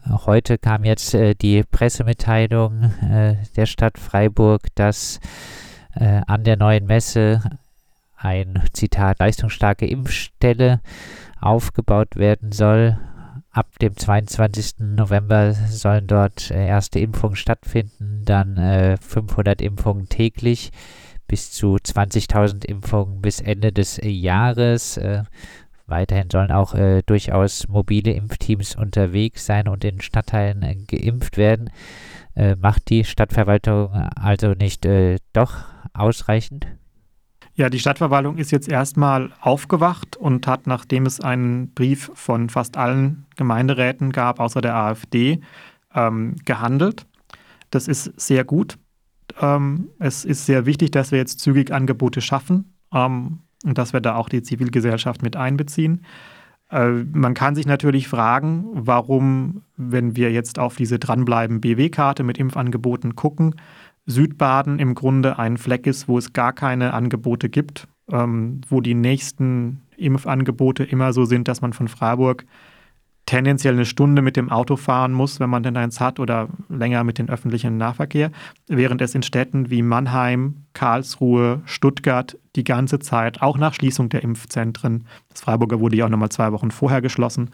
Heute 0.10 0.58
kam 0.58 0.84
jetzt 0.84 1.14
äh, 1.14 1.34
die 1.34 1.64
Pressemitteilung 1.64 2.92
äh, 3.02 3.36
der 3.56 3.66
Stadt 3.66 3.98
Freiburg, 3.98 4.64
dass 4.76 5.20
äh, 5.96 6.22
an 6.28 6.44
der 6.44 6.58
neuen 6.58 6.86
Messe 6.86 7.42
ein 8.18 8.62
Zitat 8.74 9.20
leistungsstarke 9.20 9.86
Impfstelle 9.88 10.82
aufgebaut 11.40 12.16
werden 12.16 12.52
soll. 12.52 12.98
Ab 13.52 13.68
dem 13.80 13.96
22. 13.96 14.80
November 14.80 15.54
sollen 15.54 16.08
dort 16.08 16.52
äh, 16.52 16.68
erste 16.68 17.00
Impfungen 17.00 17.36
stattfinden, 17.36 18.24
dann 18.26 18.58
äh, 18.58 18.98
500 18.98 19.62
Impfungen 19.62 20.10
täglich, 20.10 20.72
bis 21.28 21.52
zu 21.52 21.76
20.000 21.76 22.66
Impfungen 22.66 23.22
bis 23.22 23.40
Ende 23.40 23.72
des 23.72 24.00
Jahres. 24.04 25.00
Äh, 25.94 26.04
weiterhin 26.04 26.30
sollen 26.30 26.52
auch 26.52 26.74
äh, 26.74 27.02
durchaus 27.06 27.68
mobile 27.68 28.12
Impfteams 28.12 28.76
unterwegs 28.76 29.46
sein 29.46 29.68
und 29.68 29.84
in 29.84 30.02
Stadtteilen 30.02 30.62
äh, 30.64 30.76
geimpft 30.76 31.38
werden. 31.38 31.70
Äh, 32.36 32.56
macht 32.56 32.90
die 32.90 33.04
Stadtverwaltung 33.04 33.92
also 33.94 34.54
nicht 34.54 34.88
doch 35.34 35.54
ausreichend? 35.94 36.68
Ja, 37.56 37.70
die 37.70 37.78
Stadtverwaltung 37.78 38.38
ist 38.38 38.52
jetzt 38.52 38.68
erstmal 38.68 39.32
aufgewacht 39.40 40.18
und 40.18 40.48
hat, 40.48 40.66
nachdem 40.66 41.06
es 41.06 41.22
einen 41.22 41.72
Brief 41.74 42.10
von 42.16 42.50
fast 42.50 42.78
allen 42.78 43.28
Gemeinderäten 43.36 44.12
gab, 44.12 44.40
außer 44.40 44.62
der 44.62 44.76
AfD, 44.76 45.42
ähm, 45.94 46.36
gehandelt. 46.46 47.06
Das 47.70 47.88
ist 47.88 48.20
sehr 48.20 48.44
gut. 48.44 48.80
Ähm, 49.40 49.90
es 50.00 50.26
ist 50.26 50.48
sehr 50.48 50.66
wichtig, 50.66 50.92
dass 50.92 51.12
wir 51.12 51.20
jetzt 51.20 51.40
zügig 51.40 51.72
Angebote 51.72 52.22
schaffen 52.22 52.74
ähm, 52.92 53.42
und 53.64 53.78
dass 53.78 53.94
wir 53.94 54.02
da 54.02 54.16
auch 54.16 54.30
die 54.30 54.44
Zivilgesellschaft 54.44 55.24
mit 55.24 55.36
einbeziehen. 55.36 56.06
Äh, 56.70 56.90
man 57.12 57.34
kann 57.34 57.56
sich 57.56 57.66
natürlich 57.66 58.08
fragen, 58.08 58.66
warum, 58.74 59.64
wenn 59.78 60.16
wir 60.16 60.32
jetzt 60.32 60.60
auf 60.60 60.76
diese 60.76 61.00
Dranbleiben 61.00 61.62
BW-Karte 61.62 62.24
mit 62.24 62.38
Impfangeboten 62.38 63.16
gucken, 63.16 63.56
Südbaden 64.06 64.80
im 64.80 64.96
Grunde 64.96 65.40
ein 65.40 65.58
Fleck 65.58 65.88
ist, 65.88 66.08
wo 66.08 66.18
es 66.18 66.34
gar 66.34 66.52
keine 66.52 66.94
Angebote 66.94 67.50
gibt, 67.50 67.88
ähm, 68.12 68.62
wo 68.68 68.82
die 68.82 68.96
nächsten 68.96 69.82
Impfangebote 69.96 70.84
immer 70.84 71.14
so 71.14 71.26
sind, 71.26 71.48
dass 71.48 71.62
man 71.62 71.74
von 71.74 71.88
Freiburg 71.88 72.46
tendenziell 73.26 73.74
eine 73.74 73.86
Stunde 73.86 74.22
mit 74.22 74.36
dem 74.36 74.50
Auto 74.50 74.76
fahren 74.76 75.14
muss, 75.14 75.40
wenn 75.40 75.50
man 75.50 75.64
denn 75.64 75.78
eins 75.78 76.00
hat, 76.00 76.20
oder 76.20 76.50
länger 76.70 77.04
mit 77.04 77.18
dem 77.18 77.30
öffentlichen 77.30 77.78
Nahverkehr, 77.78 78.32
während 78.68 79.02
es 79.02 79.16
in 79.16 79.24
Städten 79.24 79.70
wie 79.70 79.82
Mannheim, 79.82 80.66
Karlsruhe, 80.74 81.62
Stuttgart 81.66 82.38
die 82.56 82.64
ganze 82.64 83.00
Zeit, 83.00 83.42
auch 83.42 83.58
nach 83.58 83.74
Schließung 83.74 84.10
der 84.10 84.24
Impfzentren, 84.24 85.08
das 85.30 85.42
Freiburger 85.42 85.80
wurde 85.80 85.96
ja 85.96 86.06
auch 86.06 86.10
nochmal 86.10 86.30
zwei 86.30 86.52
Wochen 86.52 86.72
vorher 86.72 87.02
geschlossen, 87.02 87.52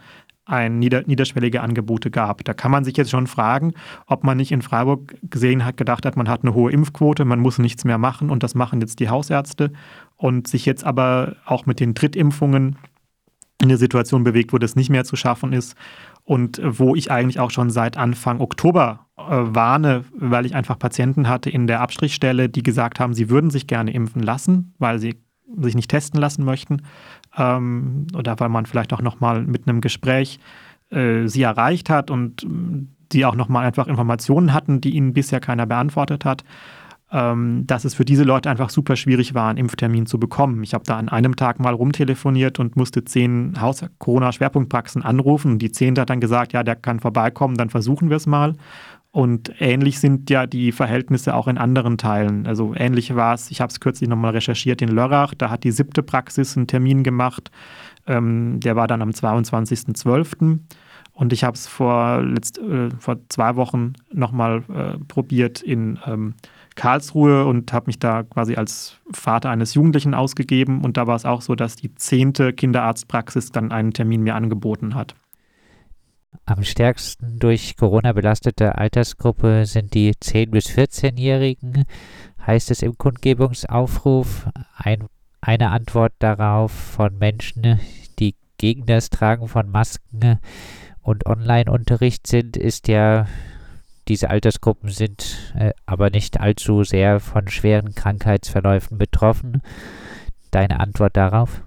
ein 0.50 0.80
nieder, 0.80 1.04
niederschwellige 1.06 1.62
Angebote 1.62 2.10
gab. 2.10 2.44
Da 2.44 2.54
kann 2.54 2.72
man 2.72 2.84
sich 2.84 2.98
jetzt 2.98 3.12
schon 3.12 3.28
fragen, 3.28 3.74
ob 4.08 4.24
man 4.24 4.38
nicht 4.38 4.52
in 4.52 4.62
Freiburg 4.62 5.16
gesehen 5.22 5.64
hat, 5.64 5.78
gedacht 5.78 6.06
hat, 6.06 6.18
man 6.18 6.28
hat 6.28 6.44
eine 6.44 6.56
hohe 6.56 6.72
Impfquote, 6.72 7.24
man 7.24 7.40
muss 7.40 7.60
nichts 7.60 7.86
mehr 7.86 8.00
machen 8.00 8.30
und 8.30 8.42
das 8.42 8.56
machen 8.56 8.82
jetzt 8.82 9.00
die 9.00 9.10
Hausärzte 9.10 9.72
und 10.18 10.48
sich 10.48 10.66
jetzt 10.66 10.84
aber 10.84 11.36
auch 11.46 11.66
mit 11.66 11.80
den 11.80 11.94
Drittimpfungen 11.94 12.78
in 13.62 13.68
eine 13.68 13.78
Situation 13.78 14.24
bewegt, 14.24 14.54
wo 14.54 14.58
das 14.58 14.76
nicht 14.76 14.90
mehr 14.90 15.04
zu 15.04 15.16
schaffen 15.16 15.54
ist 15.54 15.76
und 16.24 16.62
wo 16.64 16.96
ich 16.96 17.12
eigentlich 17.12 17.40
auch 17.40 17.52
schon 17.52 17.70
seit 17.70 17.98
Anfang 17.98 18.40
Oktober 18.40 19.08
äh, 19.18 19.22
warne, 19.28 20.06
weil 20.14 20.46
ich 20.46 20.56
einfach 20.56 20.80
Patienten 20.80 21.28
hatte 21.28 21.50
in 21.50 21.68
der 21.68 21.82
Abstrichstelle, 21.82 22.50
die 22.50 22.64
gesagt 22.64 23.00
haben, 23.00 23.14
sie 23.14 23.30
würden 23.30 23.50
sich 23.50 23.68
gerne 23.68 23.92
impfen 23.92 24.24
lassen, 24.24 24.74
weil 24.80 25.00
sie 25.00 25.22
sich 25.58 25.76
nicht 25.76 25.90
testen 25.90 26.20
lassen 26.20 26.46
möchten. 26.46 26.84
Ähm, 27.36 28.08
oder 28.16 28.40
weil 28.40 28.50
man 28.50 28.66
vielleicht 28.66 28.94
auch 28.94 29.02
nochmal 29.02 29.44
mit 29.44 29.68
einem 29.68 29.82
Gespräch 29.82 30.40
äh, 30.92 31.28
sie 31.28 31.42
erreicht 31.42 31.90
hat 31.90 32.12
und 32.12 32.46
die 33.12 33.26
auch 33.26 33.36
nochmal 33.36 33.66
einfach 33.66 33.88
Informationen 33.88 34.54
hatten, 34.54 34.82
die 34.82 34.96
ihnen 34.96 35.14
bisher 35.14 35.40
keiner 35.40 35.66
beantwortet 35.66 36.26
hat, 36.26 36.44
ähm, 37.12 37.66
dass 37.66 37.86
es 37.86 37.96
für 37.96 38.06
diese 38.06 38.24
Leute 38.24 38.50
einfach 38.50 38.70
super 38.70 38.96
schwierig 38.96 39.34
war, 39.34 39.50
einen 39.50 39.58
Impftermin 39.58 40.06
zu 40.06 40.20
bekommen. 40.20 40.62
Ich 40.64 40.74
habe 40.74 40.84
da 40.86 40.98
an 40.98 41.10
einem 41.10 41.36
Tag 41.36 41.60
mal 41.60 41.74
rumtelefoniert 41.74 42.60
und 42.60 42.76
musste 42.76 43.04
zehn 43.04 43.60
Haus-Corona-Schwerpunktpraxen 43.60 45.04
anrufen. 45.04 45.54
Und 45.54 45.60
die 45.60 45.72
zehnte 45.72 46.02
hat 46.02 46.10
dann 46.10 46.22
gesagt, 46.22 46.54
ja, 46.54 46.64
der 46.64 46.76
kann 46.76 47.00
vorbeikommen, 47.00 47.56
dann 47.56 47.70
versuchen 47.70 48.10
wir 48.10 48.18
es 48.18 48.28
mal. 48.28 48.56
Und 49.12 49.52
ähnlich 49.60 50.00
sind 50.00 50.30
ja 50.30 50.46
die 50.46 50.72
Verhältnisse 50.72 51.34
auch 51.34 51.48
in 51.48 51.58
anderen 51.58 51.98
Teilen. 51.98 52.46
Also 52.46 52.76
ähnlich 52.76 53.16
war 53.16 53.34
es, 53.34 53.50
ich 53.50 53.60
habe 53.60 53.72
es 53.72 53.80
kürzlich 53.80 54.08
nochmal 54.08 54.34
recherchiert 54.34 54.84
in 54.84 54.90
Lörrach, 54.90 55.34
da 55.34 55.50
hat 55.50 55.64
die 55.64 55.72
siebte 55.72 56.04
Praxis 56.04 56.56
einen 56.56 56.68
Termin 56.68 57.04
gemacht. 57.04 57.50
Ähm, 58.06 58.60
der 58.60 58.76
war 58.76 58.86
dann 58.86 59.02
am 59.02 59.10
22.12. 59.10 60.60
Und 61.20 61.34
ich 61.34 61.44
habe 61.44 61.56
es 61.56 61.68
vor, 61.68 62.24
äh, 62.24 62.90
vor 62.98 63.18
zwei 63.28 63.58
Wochen 63.58 63.92
nochmal 64.10 64.64
äh, 64.74 64.98
probiert 65.10 65.62
in 65.62 66.00
ähm, 66.06 66.36
Karlsruhe 66.76 67.46
und 67.46 67.74
habe 67.74 67.88
mich 67.88 68.00
da 68.00 68.24
quasi 68.24 68.56
als 68.56 68.96
Vater 69.12 69.50
eines 69.50 69.74
Jugendlichen 69.74 70.14
ausgegeben. 70.14 70.80
Und 70.80 70.96
da 70.96 71.08
war 71.08 71.18
es 71.18 71.26
auch 71.26 71.42
so, 71.42 71.56
dass 71.56 71.76
die 71.76 71.94
zehnte 71.94 72.54
Kinderarztpraxis 72.54 73.52
dann 73.52 73.74
einen 73.74 73.92
Termin 73.92 74.24
mir 74.24 74.34
angeboten 74.34 74.96
hat. 74.96 75.14
Am 76.46 76.64
stärksten 76.64 77.38
durch 77.38 77.76
Corona 77.76 78.14
belastete 78.14 78.78
Altersgruppe 78.78 79.66
sind 79.66 79.94
die 79.96 80.14
10- 80.14 80.52
bis 80.52 80.68
14-Jährigen, 80.68 81.84
heißt 82.48 82.72
es 82.72 82.82
im 82.82 82.98
Kundgebungsaufruf. 82.98 84.48
Ein, 84.78 85.08
eine 85.42 85.72
Antwort 85.72 86.14
darauf 86.20 86.72
von 86.72 87.18
Menschen, 87.18 87.82
die 88.20 88.36
gegen 88.58 88.86
das 88.86 89.10
Tragen 89.10 89.50
von 89.50 89.70
Masken 89.70 90.40
und 91.10 91.26
Online-Unterricht 91.26 92.28
sind, 92.28 92.56
ist 92.56 92.88
ja, 92.88 93.26
diese 94.08 94.30
Altersgruppen 94.30 94.90
sind 94.90 95.54
äh, 95.58 95.72
aber 95.88 96.12
nicht 96.12 96.40
allzu 96.40 96.84
sehr 96.84 97.20
von 97.20 97.48
schweren 97.48 97.96
Krankheitsverläufen 97.96 98.98
betroffen. 99.00 99.62
Deine 100.52 100.80
Antwort 100.80 101.18
darauf? 101.18 101.64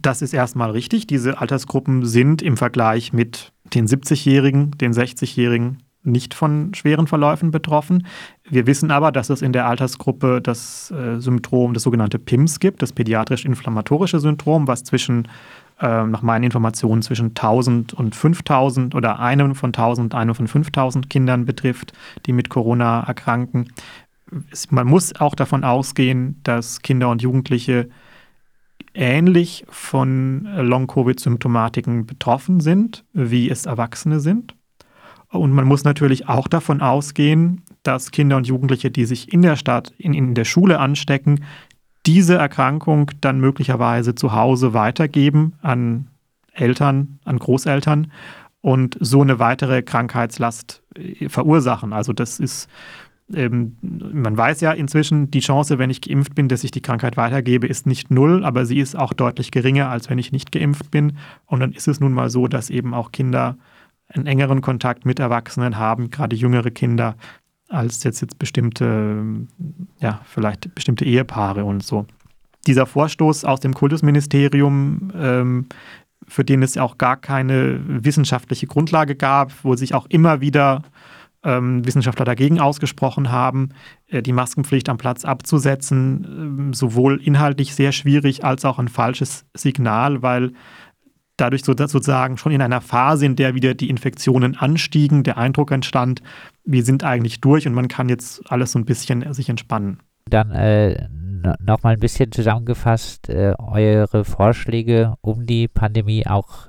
Das 0.00 0.20
ist 0.20 0.34
erstmal 0.34 0.70
richtig. 0.70 1.06
Diese 1.06 1.40
Altersgruppen 1.40 2.04
sind 2.04 2.42
im 2.42 2.56
Vergleich 2.56 3.12
mit 3.12 3.52
den 3.74 3.86
70-Jährigen, 3.86 4.72
den 4.72 4.92
60-Jährigen 4.92 5.82
nicht 6.02 6.34
von 6.34 6.72
schweren 6.74 7.06
Verläufen 7.06 7.50
betroffen. 7.50 8.06
Wir 8.48 8.66
wissen 8.66 8.90
aber, 8.90 9.10
dass 9.10 9.28
es 9.28 9.42
in 9.42 9.52
der 9.52 9.66
Altersgruppe 9.66 10.40
das 10.40 10.90
äh, 10.92 11.18
Syndrom, 11.18 11.74
das 11.74 11.82
sogenannte 11.82 12.18
PIMS 12.18 12.60
gibt, 12.60 12.80
das 12.80 12.92
pädiatrisch-inflammatorische 12.92 14.20
Syndrom, 14.20 14.68
was 14.68 14.84
zwischen, 14.84 15.28
äh, 15.80 16.04
nach 16.04 16.22
meinen 16.22 16.44
Informationen, 16.44 17.02
zwischen 17.02 17.28
1000 17.28 17.94
und 17.94 18.14
5000 18.14 18.94
oder 18.94 19.18
einem 19.20 19.54
von 19.54 19.68
1000, 19.68 20.14
einem 20.14 20.34
von 20.34 20.48
5000 20.48 21.10
Kindern 21.10 21.44
betrifft, 21.44 21.92
die 22.26 22.32
mit 22.32 22.48
Corona 22.48 23.00
erkranken. 23.00 23.72
Man 24.70 24.86
muss 24.86 25.14
auch 25.20 25.34
davon 25.34 25.64
ausgehen, 25.64 26.40
dass 26.42 26.82
Kinder 26.82 27.10
und 27.10 27.22
Jugendliche 27.22 27.88
ähnlich 28.94 29.64
von 29.68 30.48
Long-Covid-Symptomatiken 30.56 32.06
betroffen 32.06 32.60
sind, 32.60 33.04
wie 33.12 33.50
es 33.50 33.66
Erwachsene 33.66 34.20
sind. 34.20 34.54
Und 35.28 35.52
man 35.52 35.66
muss 35.66 35.84
natürlich 35.84 36.28
auch 36.28 36.48
davon 36.48 36.80
ausgehen, 36.80 37.62
dass 37.82 38.10
Kinder 38.10 38.36
und 38.36 38.46
Jugendliche, 38.46 38.90
die 38.90 39.04
sich 39.04 39.32
in 39.32 39.42
der 39.42 39.56
Stadt, 39.56 39.92
in, 39.98 40.14
in 40.14 40.34
der 40.34 40.44
Schule 40.44 40.78
anstecken, 40.78 41.44
diese 42.06 42.36
Erkrankung 42.36 43.10
dann 43.20 43.40
möglicherweise 43.40 44.14
zu 44.14 44.32
Hause 44.32 44.72
weitergeben 44.72 45.54
an 45.62 46.08
Eltern, 46.52 47.18
an 47.24 47.38
Großeltern 47.38 48.12
und 48.60 48.96
so 49.00 49.22
eine 49.22 49.38
weitere 49.38 49.82
Krankheitslast 49.82 50.82
äh, 50.94 51.28
verursachen. 51.28 51.92
Also 51.92 52.12
das 52.12 52.40
ist 52.40 52.68
ähm, 53.34 53.76
man 53.82 54.36
weiß 54.36 54.60
ja 54.60 54.72
inzwischen, 54.72 55.30
die 55.30 55.40
Chance, 55.40 55.78
wenn 55.78 55.90
ich 55.90 56.00
geimpft 56.00 56.34
bin, 56.34 56.48
dass 56.48 56.62
ich 56.64 56.70
die 56.70 56.80
Krankheit 56.80 57.16
weitergebe, 57.16 57.66
ist 57.66 57.86
nicht 57.86 58.10
null, 58.10 58.44
aber 58.44 58.66
sie 58.66 58.78
ist 58.78 58.96
auch 58.96 59.12
deutlich 59.12 59.50
geringer, 59.50 59.88
als 59.88 60.08
wenn 60.08 60.18
ich 60.18 60.32
nicht 60.32 60.52
geimpft 60.52 60.90
bin. 60.90 61.18
Und 61.46 61.60
dann 61.60 61.72
ist 61.72 61.88
es 61.88 61.98
nun 61.98 62.12
mal 62.12 62.30
so, 62.30 62.46
dass 62.46 62.70
eben 62.70 62.94
auch 62.94 63.10
Kinder 63.10 63.56
einen 64.08 64.26
engeren 64.26 64.60
Kontakt 64.60 65.04
mit 65.04 65.18
Erwachsenen 65.18 65.76
haben, 65.76 66.10
gerade 66.10 66.36
jüngere 66.36 66.70
Kinder, 66.70 67.16
als 67.68 68.02
jetzt, 68.04 68.20
jetzt 68.20 68.38
bestimmte, 68.38 69.24
ja, 70.00 70.20
vielleicht 70.24 70.74
bestimmte 70.74 71.04
Ehepaare 71.04 71.64
und 71.64 71.82
so. 71.82 72.06
Dieser 72.66 72.86
Vorstoß 72.86 73.44
aus 73.44 73.60
dem 73.60 73.74
Kultusministerium, 73.74 75.12
ähm, 75.14 75.66
für 76.28 76.44
den 76.44 76.62
es 76.62 76.76
auch 76.76 76.98
gar 76.98 77.16
keine 77.16 77.80
wissenschaftliche 77.86 78.66
Grundlage 78.66 79.14
gab, 79.14 79.52
wo 79.62 79.76
sich 79.76 79.94
auch 79.94 80.06
immer 80.08 80.40
wieder 80.40 80.82
ähm, 81.44 81.86
Wissenschaftler 81.86 82.24
dagegen 82.24 82.58
ausgesprochen 82.58 83.30
haben, 83.30 83.70
äh, 84.08 84.20
die 84.22 84.32
Maskenpflicht 84.32 84.88
am 84.88 84.98
Platz 84.98 85.24
abzusetzen, 85.24 86.72
äh, 86.72 86.74
sowohl 86.74 87.20
inhaltlich 87.22 87.74
sehr 87.74 87.92
schwierig 87.92 88.44
als 88.44 88.64
auch 88.64 88.78
ein 88.78 88.88
falsches 88.88 89.44
Signal, 89.54 90.22
weil 90.22 90.52
dadurch 91.36 91.64
so, 91.64 91.74
sozusagen 91.76 92.38
schon 92.38 92.52
in 92.52 92.62
einer 92.62 92.80
Phase, 92.80 93.26
in 93.26 93.36
der 93.36 93.54
wieder 93.54 93.74
die 93.74 93.90
Infektionen 93.90 94.56
anstiegen, 94.56 95.22
der 95.22 95.38
Eindruck 95.38 95.70
entstand, 95.70 96.22
wir 96.64 96.84
sind 96.84 97.04
eigentlich 97.04 97.40
durch 97.40 97.66
und 97.66 97.74
man 97.74 97.88
kann 97.88 98.08
jetzt 98.08 98.50
alles 98.50 98.72
so 98.72 98.78
ein 98.78 98.84
bisschen 98.84 99.32
sich 99.32 99.48
entspannen. 99.48 100.00
Dann 100.28 100.50
äh, 100.50 101.08
nochmal 101.60 101.94
ein 101.94 102.00
bisschen 102.00 102.32
zusammengefasst, 102.32 103.28
äh, 103.28 103.54
eure 103.58 104.24
Vorschläge, 104.24 105.14
um 105.20 105.46
die 105.46 105.68
Pandemie 105.68 106.26
auch 106.26 106.68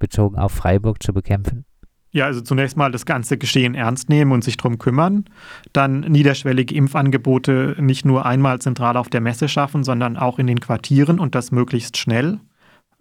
bezogen 0.00 0.36
auf 0.36 0.50
Freiburg 0.50 1.00
zu 1.00 1.12
bekämpfen? 1.12 1.64
Ja, 2.12 2.24
also 2.24 2.40
zunächst 2.40 2.76
mal 2.76 2.90
das 2.90 3.06
ganze 3.06 3.38
Geschehen 3.38 3.76
ernst 3.76 4.08
nehmen 4.08 4.32
und 4.32 4.42
sich 4.42 4.56
darum 4.56 4.78
kümmern. 4.78 5.26
Dann 5.72 6.00
niederschwellige 6.00 6.74
Impfangebote 6.74 7.76
nicht 7.78 8.04
nur 8.04 8.26
einmal 8.26 8.58
zentral 8.60 8.96
auf 8.96 9.08
der 9.08 9.20
Messe 9.20 9.48
schaffen, 9.48 9.84
sondern 9.84 10.16
auch 10.16 10.40
in 10.40 10.48
den 10.48 10.58
Quartieren 10.58 11.20
und 11.20 11.36
das 11.36 11.52
möglichst 11.52 11.96
schnell. 11.96 12.40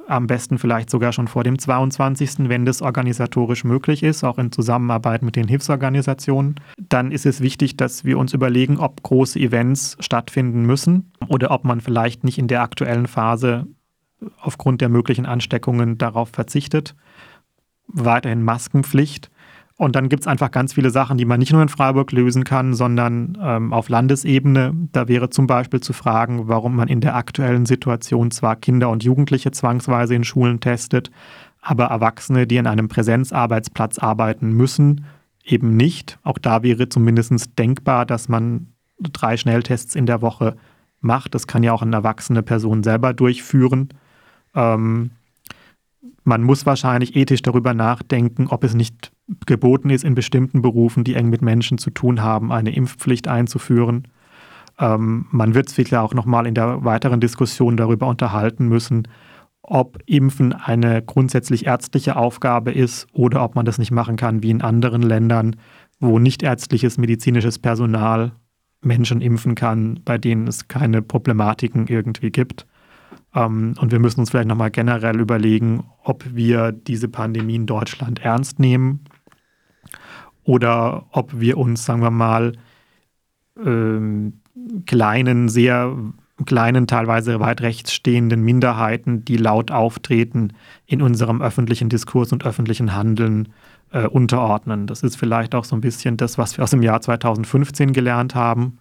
Am 0.10 0.28
besten 0.28 0.58
vielleicht 0.58 0.90
sogar 0.90 1.14
schon 1.14 1.28
vor 1.28 1.44
dem 1.44 1.60
22., 1.60 2.50
wenn 2.50 2.66
das 2.66 2.82
organisatorisch 2.82 3.64
möglich 3.64 4.02
ist, 4.02 4.24
auch 4.24 4.38
in 4.38 4.52
Zusammenarbeit 4.52 5.22
mit 5.22 5.36
den 5.36 5.48
Hilfsorganisationen. 5.48 6.56
Dann 6.78 7.12
ist 7.12 7.26
es 7.26 7.42
wichtig, 7.42 7.78
dass 7.78 8.06
wir 8.06 8.18
uns 8.18 8.34
überlegen, 8.34 8.78
ob 8.78 9.04
große 9.04 9.40
Events 9.40 9.98
stattfinden 10.00 10.64
müssen 10.66 11.12
oder 11.28 11.52
ob 11.52 11.64
man 11.64 11.80
vielleicht 11.80 12.24
nicht 12.24 12.40
in 12.40 12.48
der 12.48 12.62
aktuellen 12.62 13.08
Phase 13.08 13.68
aufgrund 14.42 14.82
der 14.82 14.90
möglichen 14.90 15.26
Ansteckungen 15.26 15.98
darauf 15.98 16.30
verzichtet 16.30 16.96
weiterhin 17.92 18.44
Maskenpflicht. 18.44 19.30
Und 19.80 19.96
dann 19.96 20.10
gibt 20.10 20.24
es 20.24 20.28
einfach 20.28 20.52
ganz 20.52 20.74
viele 20.74 20.90
Sachen, 20.90 21.18
die 21.18 21.24
man 21.24 21.40
nicht 21.40 21.54
nur 21.54 21.62
in 21.62 21.70
Freiburg 21.70 22.12
lösen 22.12 22.44
kann, 22.44 22.74
sondern 22.74 23.38
ähm, 23.42 23.72
auf 23.72 23.88
Landesebene. 23.88 24.74
Da 24.92 25.08
wäre 25.08 25.30
zum 25.30 25.48
Beispiel 25.48 25.80
zu 25.80 25.94
fragen, 25.94 26.50
warum 26.50 26.76
man 26.76 26.90
in 26.90 27.00
der 27.00 27.16
aktuellen 27.16 27.66
Situation 27.66 28.30
zwar 28.30 28.58
Kinder 28.58 28.90
und 28.90 29.06
Jugendliche 29.06 29.52
zwangsweise 29.52 30.16
in 30.16 30.26
Schulen 30.26 30.60
testet, 30.60 31.12
aber 31.62 31.86
Erwachsene, 31.86 32.46
die 32.46 32.60
an 32.60 32.68
einem 32.68 32.90
Präsenzarbeitsplatz 32.90 34.00
arbeiten 34.00 34.52
müssen, 34.52 35.06
eben 35.46 35.78
nicht. 35.78 36.20
Auch 36.24 36.40
da 36.40 36.62
wäre 36.62 36.90
zumindest 36.90 37.58
denkbar, 37.58 38.06
dass 38.06 38.28
man 38.28 38.74
drei 39.00 39.38
Schnelltests 39.38 39.96
in 39.96 40.06
der 40.06 40.22
Woche 40.22 40.58
macht. 41.00 41.34
Das 41.34 41.48
kann 41.48 41.64
ja 41.64 41.72
auch 41.72 41.84
eine 41.84 41.96
erwachsene 41.96 42.44
Person 42.44 42.84
selber 42.84 43.14
durchführen. 43.14 43.88
Ähm, 44.54 45.12
man 46.26 46.44
muss 46.44 46.66
wahrscheinlich 46.66 47.16
ethisch 47.16 47.44
darüber 47.44 47.74
nachdenken, 47.74 48.48
ob 48.48 48.66
es 48.66 48.74
nicht 48.74 49.14
geboten 49.46 49.90
ist, 49.90 50.04
in 50.04 50.16
bestimmten 50.16 50.62
Berufen, 50.62 51.04
die 51.04 51.16
eng 51.16 51.30
mit 51.30 51.42
Menschen 51.42 51.78
zu 51.78 51.90
tun 51.90 52.22
haben, 52.22 52.52
eine 52.52 52.74
Impfpflicht 52.74 53.28
einzuführen. 53.28 54.08
Ähm, 54.80 55.26
man 55.32 55.54
wird 55.56 55.70
sich 55.70 55.92
ja 55.92 56.02
auch 56.02 56.14
nochmal 56.14 56.48
in 56.48 56.56
der 56.56 56.84
weiteren 56.84 57.20
Diskussion 57.20 57.78
darüber 57.78 58.08
unterhalten 58.08 58.68
müssen, 58.68 59.08
ob 59.62 60.00
Impfen 60.06 60.54
eine 60.54 61.02
grundsätzlich 61.02 61.68
ärztliche 61.68 62.16
Aufgabe 62.16 62.72
ist 62.72 63.08
oder 63.14 63.44
ob 63.44 63.56
man 63.56 63.66
das 63.66 63.78
nicht 63.78 63.92
machen 63.92 64.16
kann 64.16 64.42
wie 64.42 64.50
in 64.50 64.62
anderen 64.62 65.02
Ländern, 65.02 65.58
wo 66.00 66.18
nicht 66.18 66.44
ärztliches 66.44 66.98
medizinisches 66.98 67.60
Personal 67.60 68.32
Menschen 68.82 69.22
impfen 69.22 69.56
kann, 69.56 70.00
bei 70.06 70.18
denen 70.18 70.48
es 70.48 70.70
keine 70.70 71.02
Problematiken 71.02 71.88
irgendwie 71.88 72.32
gibt. 72.32 72.66
Ähm, 73.36 73.76
und 73.80 73.92
wir 73.92 74.00
müssen 74.00 74.22
uns 74.22 74.32
vielleicht 74.32 74.48
nochmal 74.48 74.72
generell 74.72 75.20
überlegen, 75.20 75.84
ob 76.04 76.24
wir 76.34 76.72
diese 76.72 77.10
Pandemie 77.10 77.56
in 77.56 77.66
Deutschland 77.66 78.20
ernst 78.24 78.60
nehmen 78.60 79.02
oder 80.50 81.06
ob 81.12 81.40
wir 81.40 81.58
uns, 81.58 81.86
sagen 81.86 82.02
wir 82.02 82.12
mal, 82.12 82.54
ähm, 83.64 84.42
kleinen, 84.86 85.50
sehr 85.50 85.96
kleinen, 86.46 86.88
teilweise 86.88 87.40
weit 87.40 87.62
rechts 87.62 87.94
stehenden 87.94 88.42
Minderheiten, 88.42 89.26
die 89.26 89.38
laut 89.38 89.72
auftreten, 89.72 90.54
in 90.86 91.02
unserem 91.02 91.42
öffentlichen 91.42 91.90
Diskurs 91.90 92.32
und 92.32 92.46
öffentlichen 92.46 92.96
Handeln 92.96 93.50
äh, 93.92 94.08
unterordnen. 94.08 94.88
Das 94.88 95.04
ist 95.04 95.18
vielleicht 95.18 95.54
auch 95.54 95.66
so 95.66 95.76
ein 95.76 95.82
bisschen 95.82 96.16
das, 96.16 96.38
was 96.38 96.58
wir 96.58 96.64
aus 96.64 96.72
dem 96.72 96.82
Jahr 96.82 97.02
2015 97.02 97.92
gelernt 97.92 98.36
haben 98.36 98.80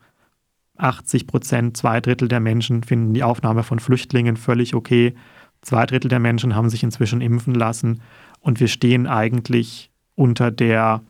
80 0.78 1.26
Prozent, 1.26 1.76
zwei 1.76 2.00
Drittel 2.00 2.28
der 2.28 2.40
Menschen 2.40 2.82
finden 2.82 3.12
die 3.12 3.24
Aufnahme 3.24 3.62
von 3.62 3.80
Flüchtlingen 3.80 4.36
völlig 4.36 4.74
okay. 4.74 5.14
Zwei 5.60 5.84
Drittel 5.86 6.08
der 6.08 6.20
Menschen 6.20 6.54
haben 6.54 6.70
sich 6.70 6.84
inzwischen 6.84 7.20
impfen 7.20 7.54
lassen. 7.54 8.00
Und 8.40 8.60
wir 8.60 8.68
stehen 8.68 9.06
eigentlich 9.06 9.90
unter 10.14 10.50
der, 10.50 11.02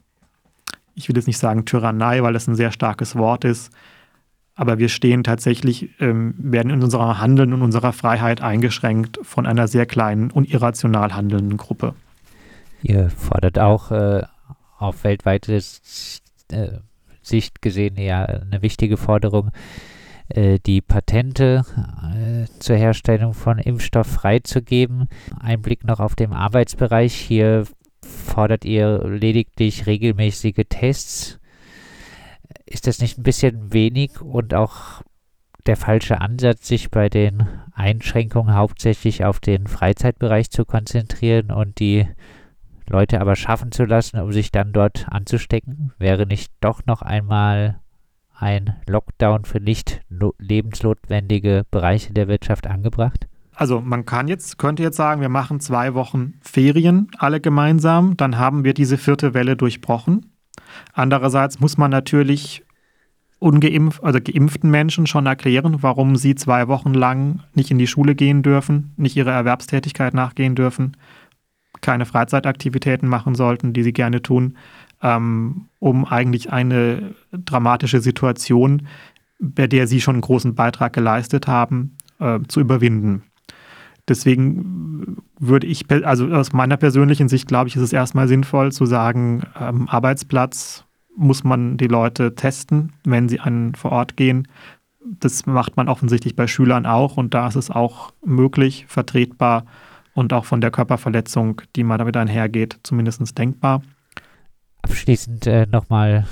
ich 0.98 1.08
will 1.08 1.16
jetzt 1.16 1.26
nicht 1.26 1.38
sagen 1.38 1.64
Tyrannei, 1.64 2.22
weil 2.22 2.32
das 2.32 2.48
ein 2.48 2.56
sehr 2.56 2.72
starkes 2.72 3.16
Wort 3.16 3.44
ist, 3.44 3.72
aber 4.54 4.78
wir 4.78 4.88
stehen 4.88 5.22
tatsächlich, 5.22 5.90
ähm, 6.00 6.34
werden 6.36 6.70
in 6.70 6.82
unserem 6.82 7.18
Handeln 7.18 7.52
und 7.52 7.62
unserer 7.62 7.92
Freiheit 7.92 8.40
eingeschränkt 8.40 9.20
von 9.22 9.46
einer 9.46 9.68
sehr 9.68 9.86
kleinen 9.86 10.30
und 10.30 10.50
irrational 10.50 11.14
handelnden 11.14 11.56
Gruppe. 11.56 11.94
Ihr 12.82 13.10
fordert 13.10 13.58
auch 13.58 13.92
äh, 13.92 14.22
auf 14.78 15.04
weltweites 15.04 16.20
äh, 16.50 16.78
Sicht 17.22 17.62
gesehen 17.62 17.96
ja 17.96 18.24
eine 18.24 18.62
wichtige 18.62 18.96
Forderung, 18.96 19.50
äh, 20.28 20.58
die 20.58 20.80
Patente 20.80 21.64
äh, 22.14 22.46
zur 22.58 22.76
Herstellung 22.76 23.34
von 23.34 23.58
Impfstoff 23.58 24.06
freizugeben. 24.06 25.08
Ein 25.38 25.62
Blick 25.62 25.84
noch 25.84 26.00
auf 26.00 26.16
den 26.16 26.32
Arbeitsbereich. 26.32 27.14
Hier 27.14 27.64
fordert 28.08 28.64
ihr 28.64 29.04
lediglich 29.06 29.86
regelmäßige 29.86 30.64
Tests. 30.68 31.38
Ist 32.66 32.86
das 32.86 33.00
nicht 33.00 33.18
ein 33.18 33.22
bisschen 33.22 33.72
wenig 33.72 34.20
und 34.20 34.54
auch 34.54 35.02
der 35.66 35.76
falsche 35.76 36.20
Ansatz, 36.20 36.66
sich 36.66 36.90
bei 36.90 37.08
den 37.08 37.46
Einschränkungen 37.74 38.54
hauptsächlich 38.54 39.24
auf 39.24 39.38
den 39.38 39.66
Freizeitbereich 39.66 40.50
zu 40.50 40.64
konzentrieren 40.64 41.50
und 41.50 41.78
die 41.78 42.06
Leute 42.88 43.20
aber 43.20 43.36
schaffen 43.36 43.70
zu 43.70 43.84
lassen, 43.84 44.18
um 44.18 44.32
sich 44.32 44.50
dann 44.50 44.72
dort 44.72 45.06
anzustecken? 45.10 45.92
Wäre 45.98 46.26
nicht 46.26 46.52
doch 46.60 46.86
noch 46.86 47.02
einmal 47.02 47.80
ein 48.34 48.76
Lockdown 48.86 49.44
für 49.44 49.60
nicht 49.60 50.00
lebensnotwendige 50.38 51.66
Bereiche 51.70 52.12
der 52.12 52.28
Wirtschaft 52.28 52.66
angebracht? 52.66 53.28
Also 53.58 53.80
man 53.80 54.06
kann 54.06 54.28
jetzt, 54.28 54.56
könnte 54.58 54.84
jetzt 54.84 54.96
sagen, 54.96 55.20
wir 55.20 55.28
machen 55.28 55.58
zwei 55.58 55.94
Wochen 55.94 56.34
Ferien 56.42 57.10
alle 57.18 57.40
gemeinsam, 57.40 58.16
dann 58.16 58.38
haben 58.38 58.62
wir 58.62 58.72
diese 58.72 58.96
vierte 58.96 59.34
Welle 59.34 59.56
durchbrochen. 59.56 60.26
Andererseits 60.92 61.58
muss 61.58 61.76
man 61.76 61.90
natürlich 61.90 62.62
ungeimpft, 63.40 64.04
also 64.04 64.20
geimpften 64.22 64.70
Menschen 64.70 65.08
schon 65.08 65.26
erklären, 65.26 65.82
warum 65.82 66.14
sie 66.14 66.36
zwei 66.36 66.68
Wochen 66.68 66.94
lang 66.94 67.40
nicht 67.52 67.72
in 67.72 67.78
die 67.78 67.88
Schule 67.88 68.14
gehen 68.14 68.44
dürfen, 68.44 68.92
nicht 68.96 69.16
ihrer 69.16 69.32
Erwerbstätigkeit 69.32 70.14
nachgehen 70.14 70.54
dürfen, 70.54 70.96
keine 71.80 72.06
Freizeitaktivitäten 72.06 73.08
machen 73.08 73.34
sollten, 73.34 73.72
die 73.72 73.82
sie 73.82 73.92
gerne 73.92 74.22
tun, 74.22 74.56
ähm, 75.02 75.66
um 75.80 76.04
eigentlich 76.04 76.52
eine 76.52 77.16
dramatische 77.32 78.00
Situation, 78.00 78.86
bei 79.40 79.66
der 79.66 79.88
sie 79.88 80.00
schon 80.00 80.14
einen 80.14 80.22
großen 80.22 80.54
Beitrag 80.54 80.92
geleistet 80.92 81.48
haben, 81.48 81.96
äh, 82.20 82.38
zu 82.46 82.60
überwinden. 82.60 83.24
Deswegen 84.08 85.18
würde 85.38 85.66
ich, 85.66 85.84
also 86.04 86.28
aus 86.28 86.52
meiner 86.52 86.76
persönlichen 86.76 87.28
Sicht, 87.28 87.46
glaube 87.46 87.68
ich, 87.68 87.76
ist 87.76 87.82
es 87.82 87.92
erstmal 87.92 88.28
sinnvoll 88.28 88.72
zu 88.72 88.86
sagen, 88.86 89.42
ähm, 89.60 89.88
Arbeitsplatz 89.88 90.84
muss 91.16 91.44
man 91.44 91.76
die 91.76 91.88
Leute 91.88 92.34
testen, 92.34 92.92
wenn 93.04 93.28
sie 93.28 93.40
einen 93.40 93.74
vor 93.74 93.92
Ort 93.92 94.16
gehen. 94.16 94.48
Das 95.04 95.46
macht 95.46 95.76
man 95.76 95.88
offensichtlich 95.88 96.36
bei 96.36 96.46
Schülern 96.46 96.86
auch 96.86 97.16
und 97.16 97.34
da 97.34 97.48
ist 97.48 97.56
es 97.56 97.70
auch 97.70 98.12
möglich, 98.24 98.86
vertretbar, 98.88 99.64
und 100.18 100.32
auch 100.32 100.44
von 100.44 100.60
der 100.60 100.72
Körperverletzung, 100.72 101.62
die 101.76 101.84
mal 101.84 101.96
damit 101.96 102.16
einhergeht, 102.16 102.80
zumindest 102.82 103.38
denkbar. 103.38 103.82
Abschließend 104.82 105.46
äh, 105.46 105.66
nochmal 105.66 106.26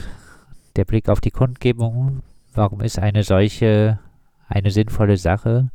der 0.74 0.84
Blick 0.84 1.08
auf 1.08 1.20
die 1.20 1.30
Kundgebung. 1.30 2.22
Warum 2.52 2.80
ist 2.80 2.98
eine 2.98 3.22
solche 3.22 4.00
eine 4.48 4.72
sinnvolle 4.72 5.16
Sache? 5.16 5.70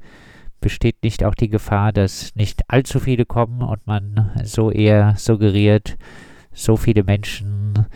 Besteht 0.62 1.04
nicht 1.04 1.24
auch 1.24 1.36
die 1.36 1.50
Gefahr, 1.50 1.92
dass 1.92 2.36
nicht 2.36 2.62
allzu 2.68 3.00
viele 3.00 3.26
kommen 3.26 3.62
und 3.64 3.86
man 3.88 4.32
so 4.44 4.72
eher 4.72 5.16
suggeriert, 5.18 5.98
so 6.54 6.78
viele 6.78 7.04
Menschen 7.04 7.88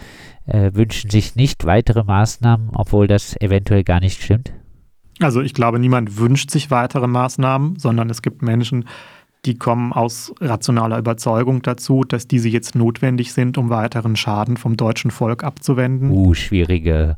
äh, 0.45 0.71
wünschen 0.73 1.09
sich 1.09 1.35
nicht 1.35 1.65
weitere 1.65 2.03
Maßnahmen, 2.03 2.71
obwohl 2.73 3.07
das 3.07 3.39
eventuell 3.39 3.83
gar 3.83 3.99
nicht 3.99 4.21
stimmt? 4.21 4.51
Also 5.19 5.41
ich 5.41 5.53
glaube, 5.53 5.79
niemand 5.79 6.17
wünscht 6.17 6.51
sich 6.51 6.71
weitere 6.71 7.07
Maßnahmen, 7.07 7.77
sondern 7.77 8.09
es 8.09 8.21
gibt 8.21 8.41
Menschen, 8.41 8.85
die 9.45 9.57
kommen 9.57 9.93
aus 9.93 10.33
rationaler 10.41 10.97
Überzeugung 10.97 11.61
dazu, 11.61 12.03
dass 12.03 12.27
diese 12.27 12.49
jetzt 12.49 12.75
notwendig 12.75 13.31
sind, 13.31 13.57
um 13.57 13.69
weiteren 13.69 14.15
Schaden 14.15 14.57
vom 14.57 14.75
deutschen 14.75 15.11
Volk 15.11 15.43
abzuwenden. 15.43 16.09
Uh, 16.09 16.33
schwierige 16.33 17.15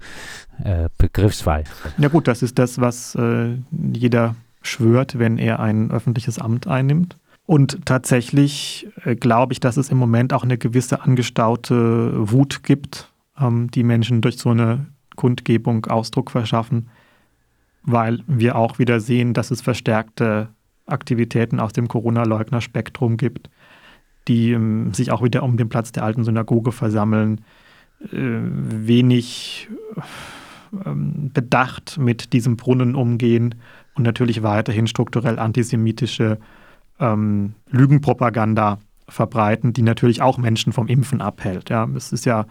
äh, 0.63 0.89
Begriffswahl. 0.97 1.63
Ja 1.97 2.09
gut, 2.09 2.27
das 2.27 2.43
ist 2.43 2.59
das, 2.59 2.81
was 2.81 3.15
äh, 3.15 3.55
jeder 3.93 4.35
schwört, 4.61 5.19
wenn 5.19 5.37
er 5.37 5.59
ein 5.59 5.91
öffentliches 5.91 6.39
Amt 6.39 6.67
einnimmt. 6.67 7.17
Und 7.45 7.85
tatsächlich 7.85 8.87
äh, 9.05 9.15
glaube 9.15 9.53
ich, 9.53 9.59
dass 9.59 9.77
es 9.77 9.89
im 9.89 9.97
Moment 9.97 10.33
auch 10.33 10.43
eine 10.43 10.57
gewisse 10.57 11.01
angestaute 11.01 12.29
Wut 12.31 12.61
gibt, 12.63 13.11
ähm, 13.39 13.71
die 13.71 13.83
Menschen 13.83 14.21
durch 14.21 14.37
so 14.37 14.49
eine 14.49 14.87
Kundgebung 15.15 15.85
Ausdruck 15.85 16.29
verschaffen, 16.29 16.89
weil 17.83 18.19
wir 18.27 18.57
auch 18.57 18.79
wieder 18.79 18.99
sehen, 18.99 19.33
dass 19.33 19.49
es 19.49 19.61
verstärkte 19.61 20.49
Aktivitäten 20.85 21.59
aus 21.59 21.71
dem 21.73 21.87
Corona-Leugner-Spektrum 21.87 23.15
gibt, 23.15 23.49
die 24.27 24.51
ähm, 24.51 24.93
sich 24.93 25.11
auch 25.11 25.23
wieder 25.23 25.43
um 25.43 25.55
den 25.55 25.69
Platz 25.69 25.93
der 25.93 26.03
alten 26.03 26.25
Synagoge 26.25 26.73
versammeln, 26.73 27.41
äh, 28.01 28.09
wenig 28.11 29.69
ähm, 30.85 31.31
bedacht 31.33 31.97
mit 31.97 32.33
diesem 32.33 32.57
Brunnen 32.57 32.95
umgehen 32.95 33.55
und 33.97 34.03
natürlich 34.03 34.43
weiterhin 34.43 34.87
strukturell 34.87 35.39
antisemitische 35.39 36.37
ähm, 36.99 37.53
Lügenpropaganda 37.69 38.79
verbreiten, 39.09 39.73
die 39.73 39.81
natürlich 39.81 40.21
auch 40.21 40.37
Menschen 40.37 40.73
vom 40.73 40.87
Impfen 40.87 41.21
abhält. 41.21 41.69
Ja, 41.69 41.87
es 41.95 42.11
ist 42.11 42.25
ja 42.25 42.45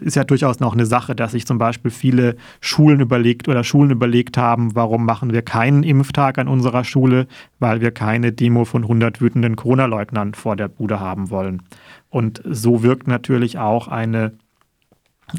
ist 0.00 0.14
ja 0.14 0.24
durchaus 0.24 0.60
noch 0.60 0.74
eine 0.74 0.84
Sache, 0.84 1.14
dass 1.14 1.32
sich 1.32 1.46
zum 1.46 1.56
Beispiel 1.56 1.90
viele 1.90 2.36
Schulen 2.60 3.00
überlegt 3.00 3.48
oder 3.48 3.64
Schulen 3.64 3.90
überlegt 3.90 4.36
haben, 4.36 4.74
warum 4.74 5.06
machen 5.06 5.32
wir 5.32 5.40
keinen 5.40 5.84
Impftag 5.84 6.36
an 6.36 6.48
unserer 6.48 6.84
Schule, 6.84 7.26
weil 7.60 7.80
wir 7.80 7.90
keine 7.90 8.30
Demo 8.30 8.66
von 8.66 8.82
100 8.82 9.22
wütenden 9.22 9.56
Corona-Leugnern 9.56 10.34
vor 10.34 10.54
der 10.54 10.68
Bude 10.68 11.00
haben 11.00 11.30
wollen. 11.30 11.62
Und 12.10 12.42
so 12.44 12.82
wirkt 12.82 13.08
natürlich 13.08 13.56
auch 13.56 13.88
eine 13.88 14.32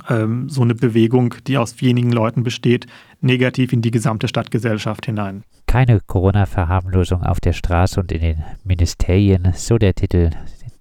ähm, 0.10 0.50
so 0.50 0.62
eine 0.62 0.76
Bewegung, 0.76 1.36
die 1.48 1.58
aus 1.58 1.82
wenigen 1.82 2.12
Leuten 2.12 2.44
besteht, 2.44 2.88
negativ 3.22 3.74
in 3.74 3.82
die 3.82 3.92
gesamte 3.92 4.28
Stadtgesellschaft 4.28 5.06
hinein. 5.06 5.44
Keine 5.68 6.00
Corona-Verharmlosung 6.02 7.24
auf 7.24 7.40
der 7.40 7.54
Straße 7.54 8.00
und 8.00 8.12
in 8.12 8.22
den 8.22 8.44
Ministerien, 8.64 9.54
so 9.56 9.78
der 9.78 9.94
Titel 9.94 10.32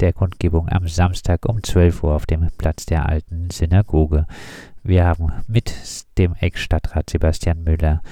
der 0.01 0.13
Kundgebung 0.13 0.69
am 0.69 0.89
Samstag 0.89 1.47
um 1.47 1.63
12 1.63 2.03
Uhr 2.03 2.15
auf 2.15 2.27
dem 2.27 2.49
Platz 2.59 2.87
der 2.87 3.07
alten 3.07 3.51
Synagoge. 3.51 4.27
Wir 4.83 5.05
haben 5.05 5.33
mit 5.47 5.75
dem 6.17 6.35
Ex-Stadtrat 6.35 7.11
Sebastian 7.11 7.63
Müller 7.63 8.03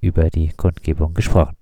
über 0.00 0.30
die 0.30 0.48
Kundgebung 0.48 1.14
gesprochen. 1.14 1.56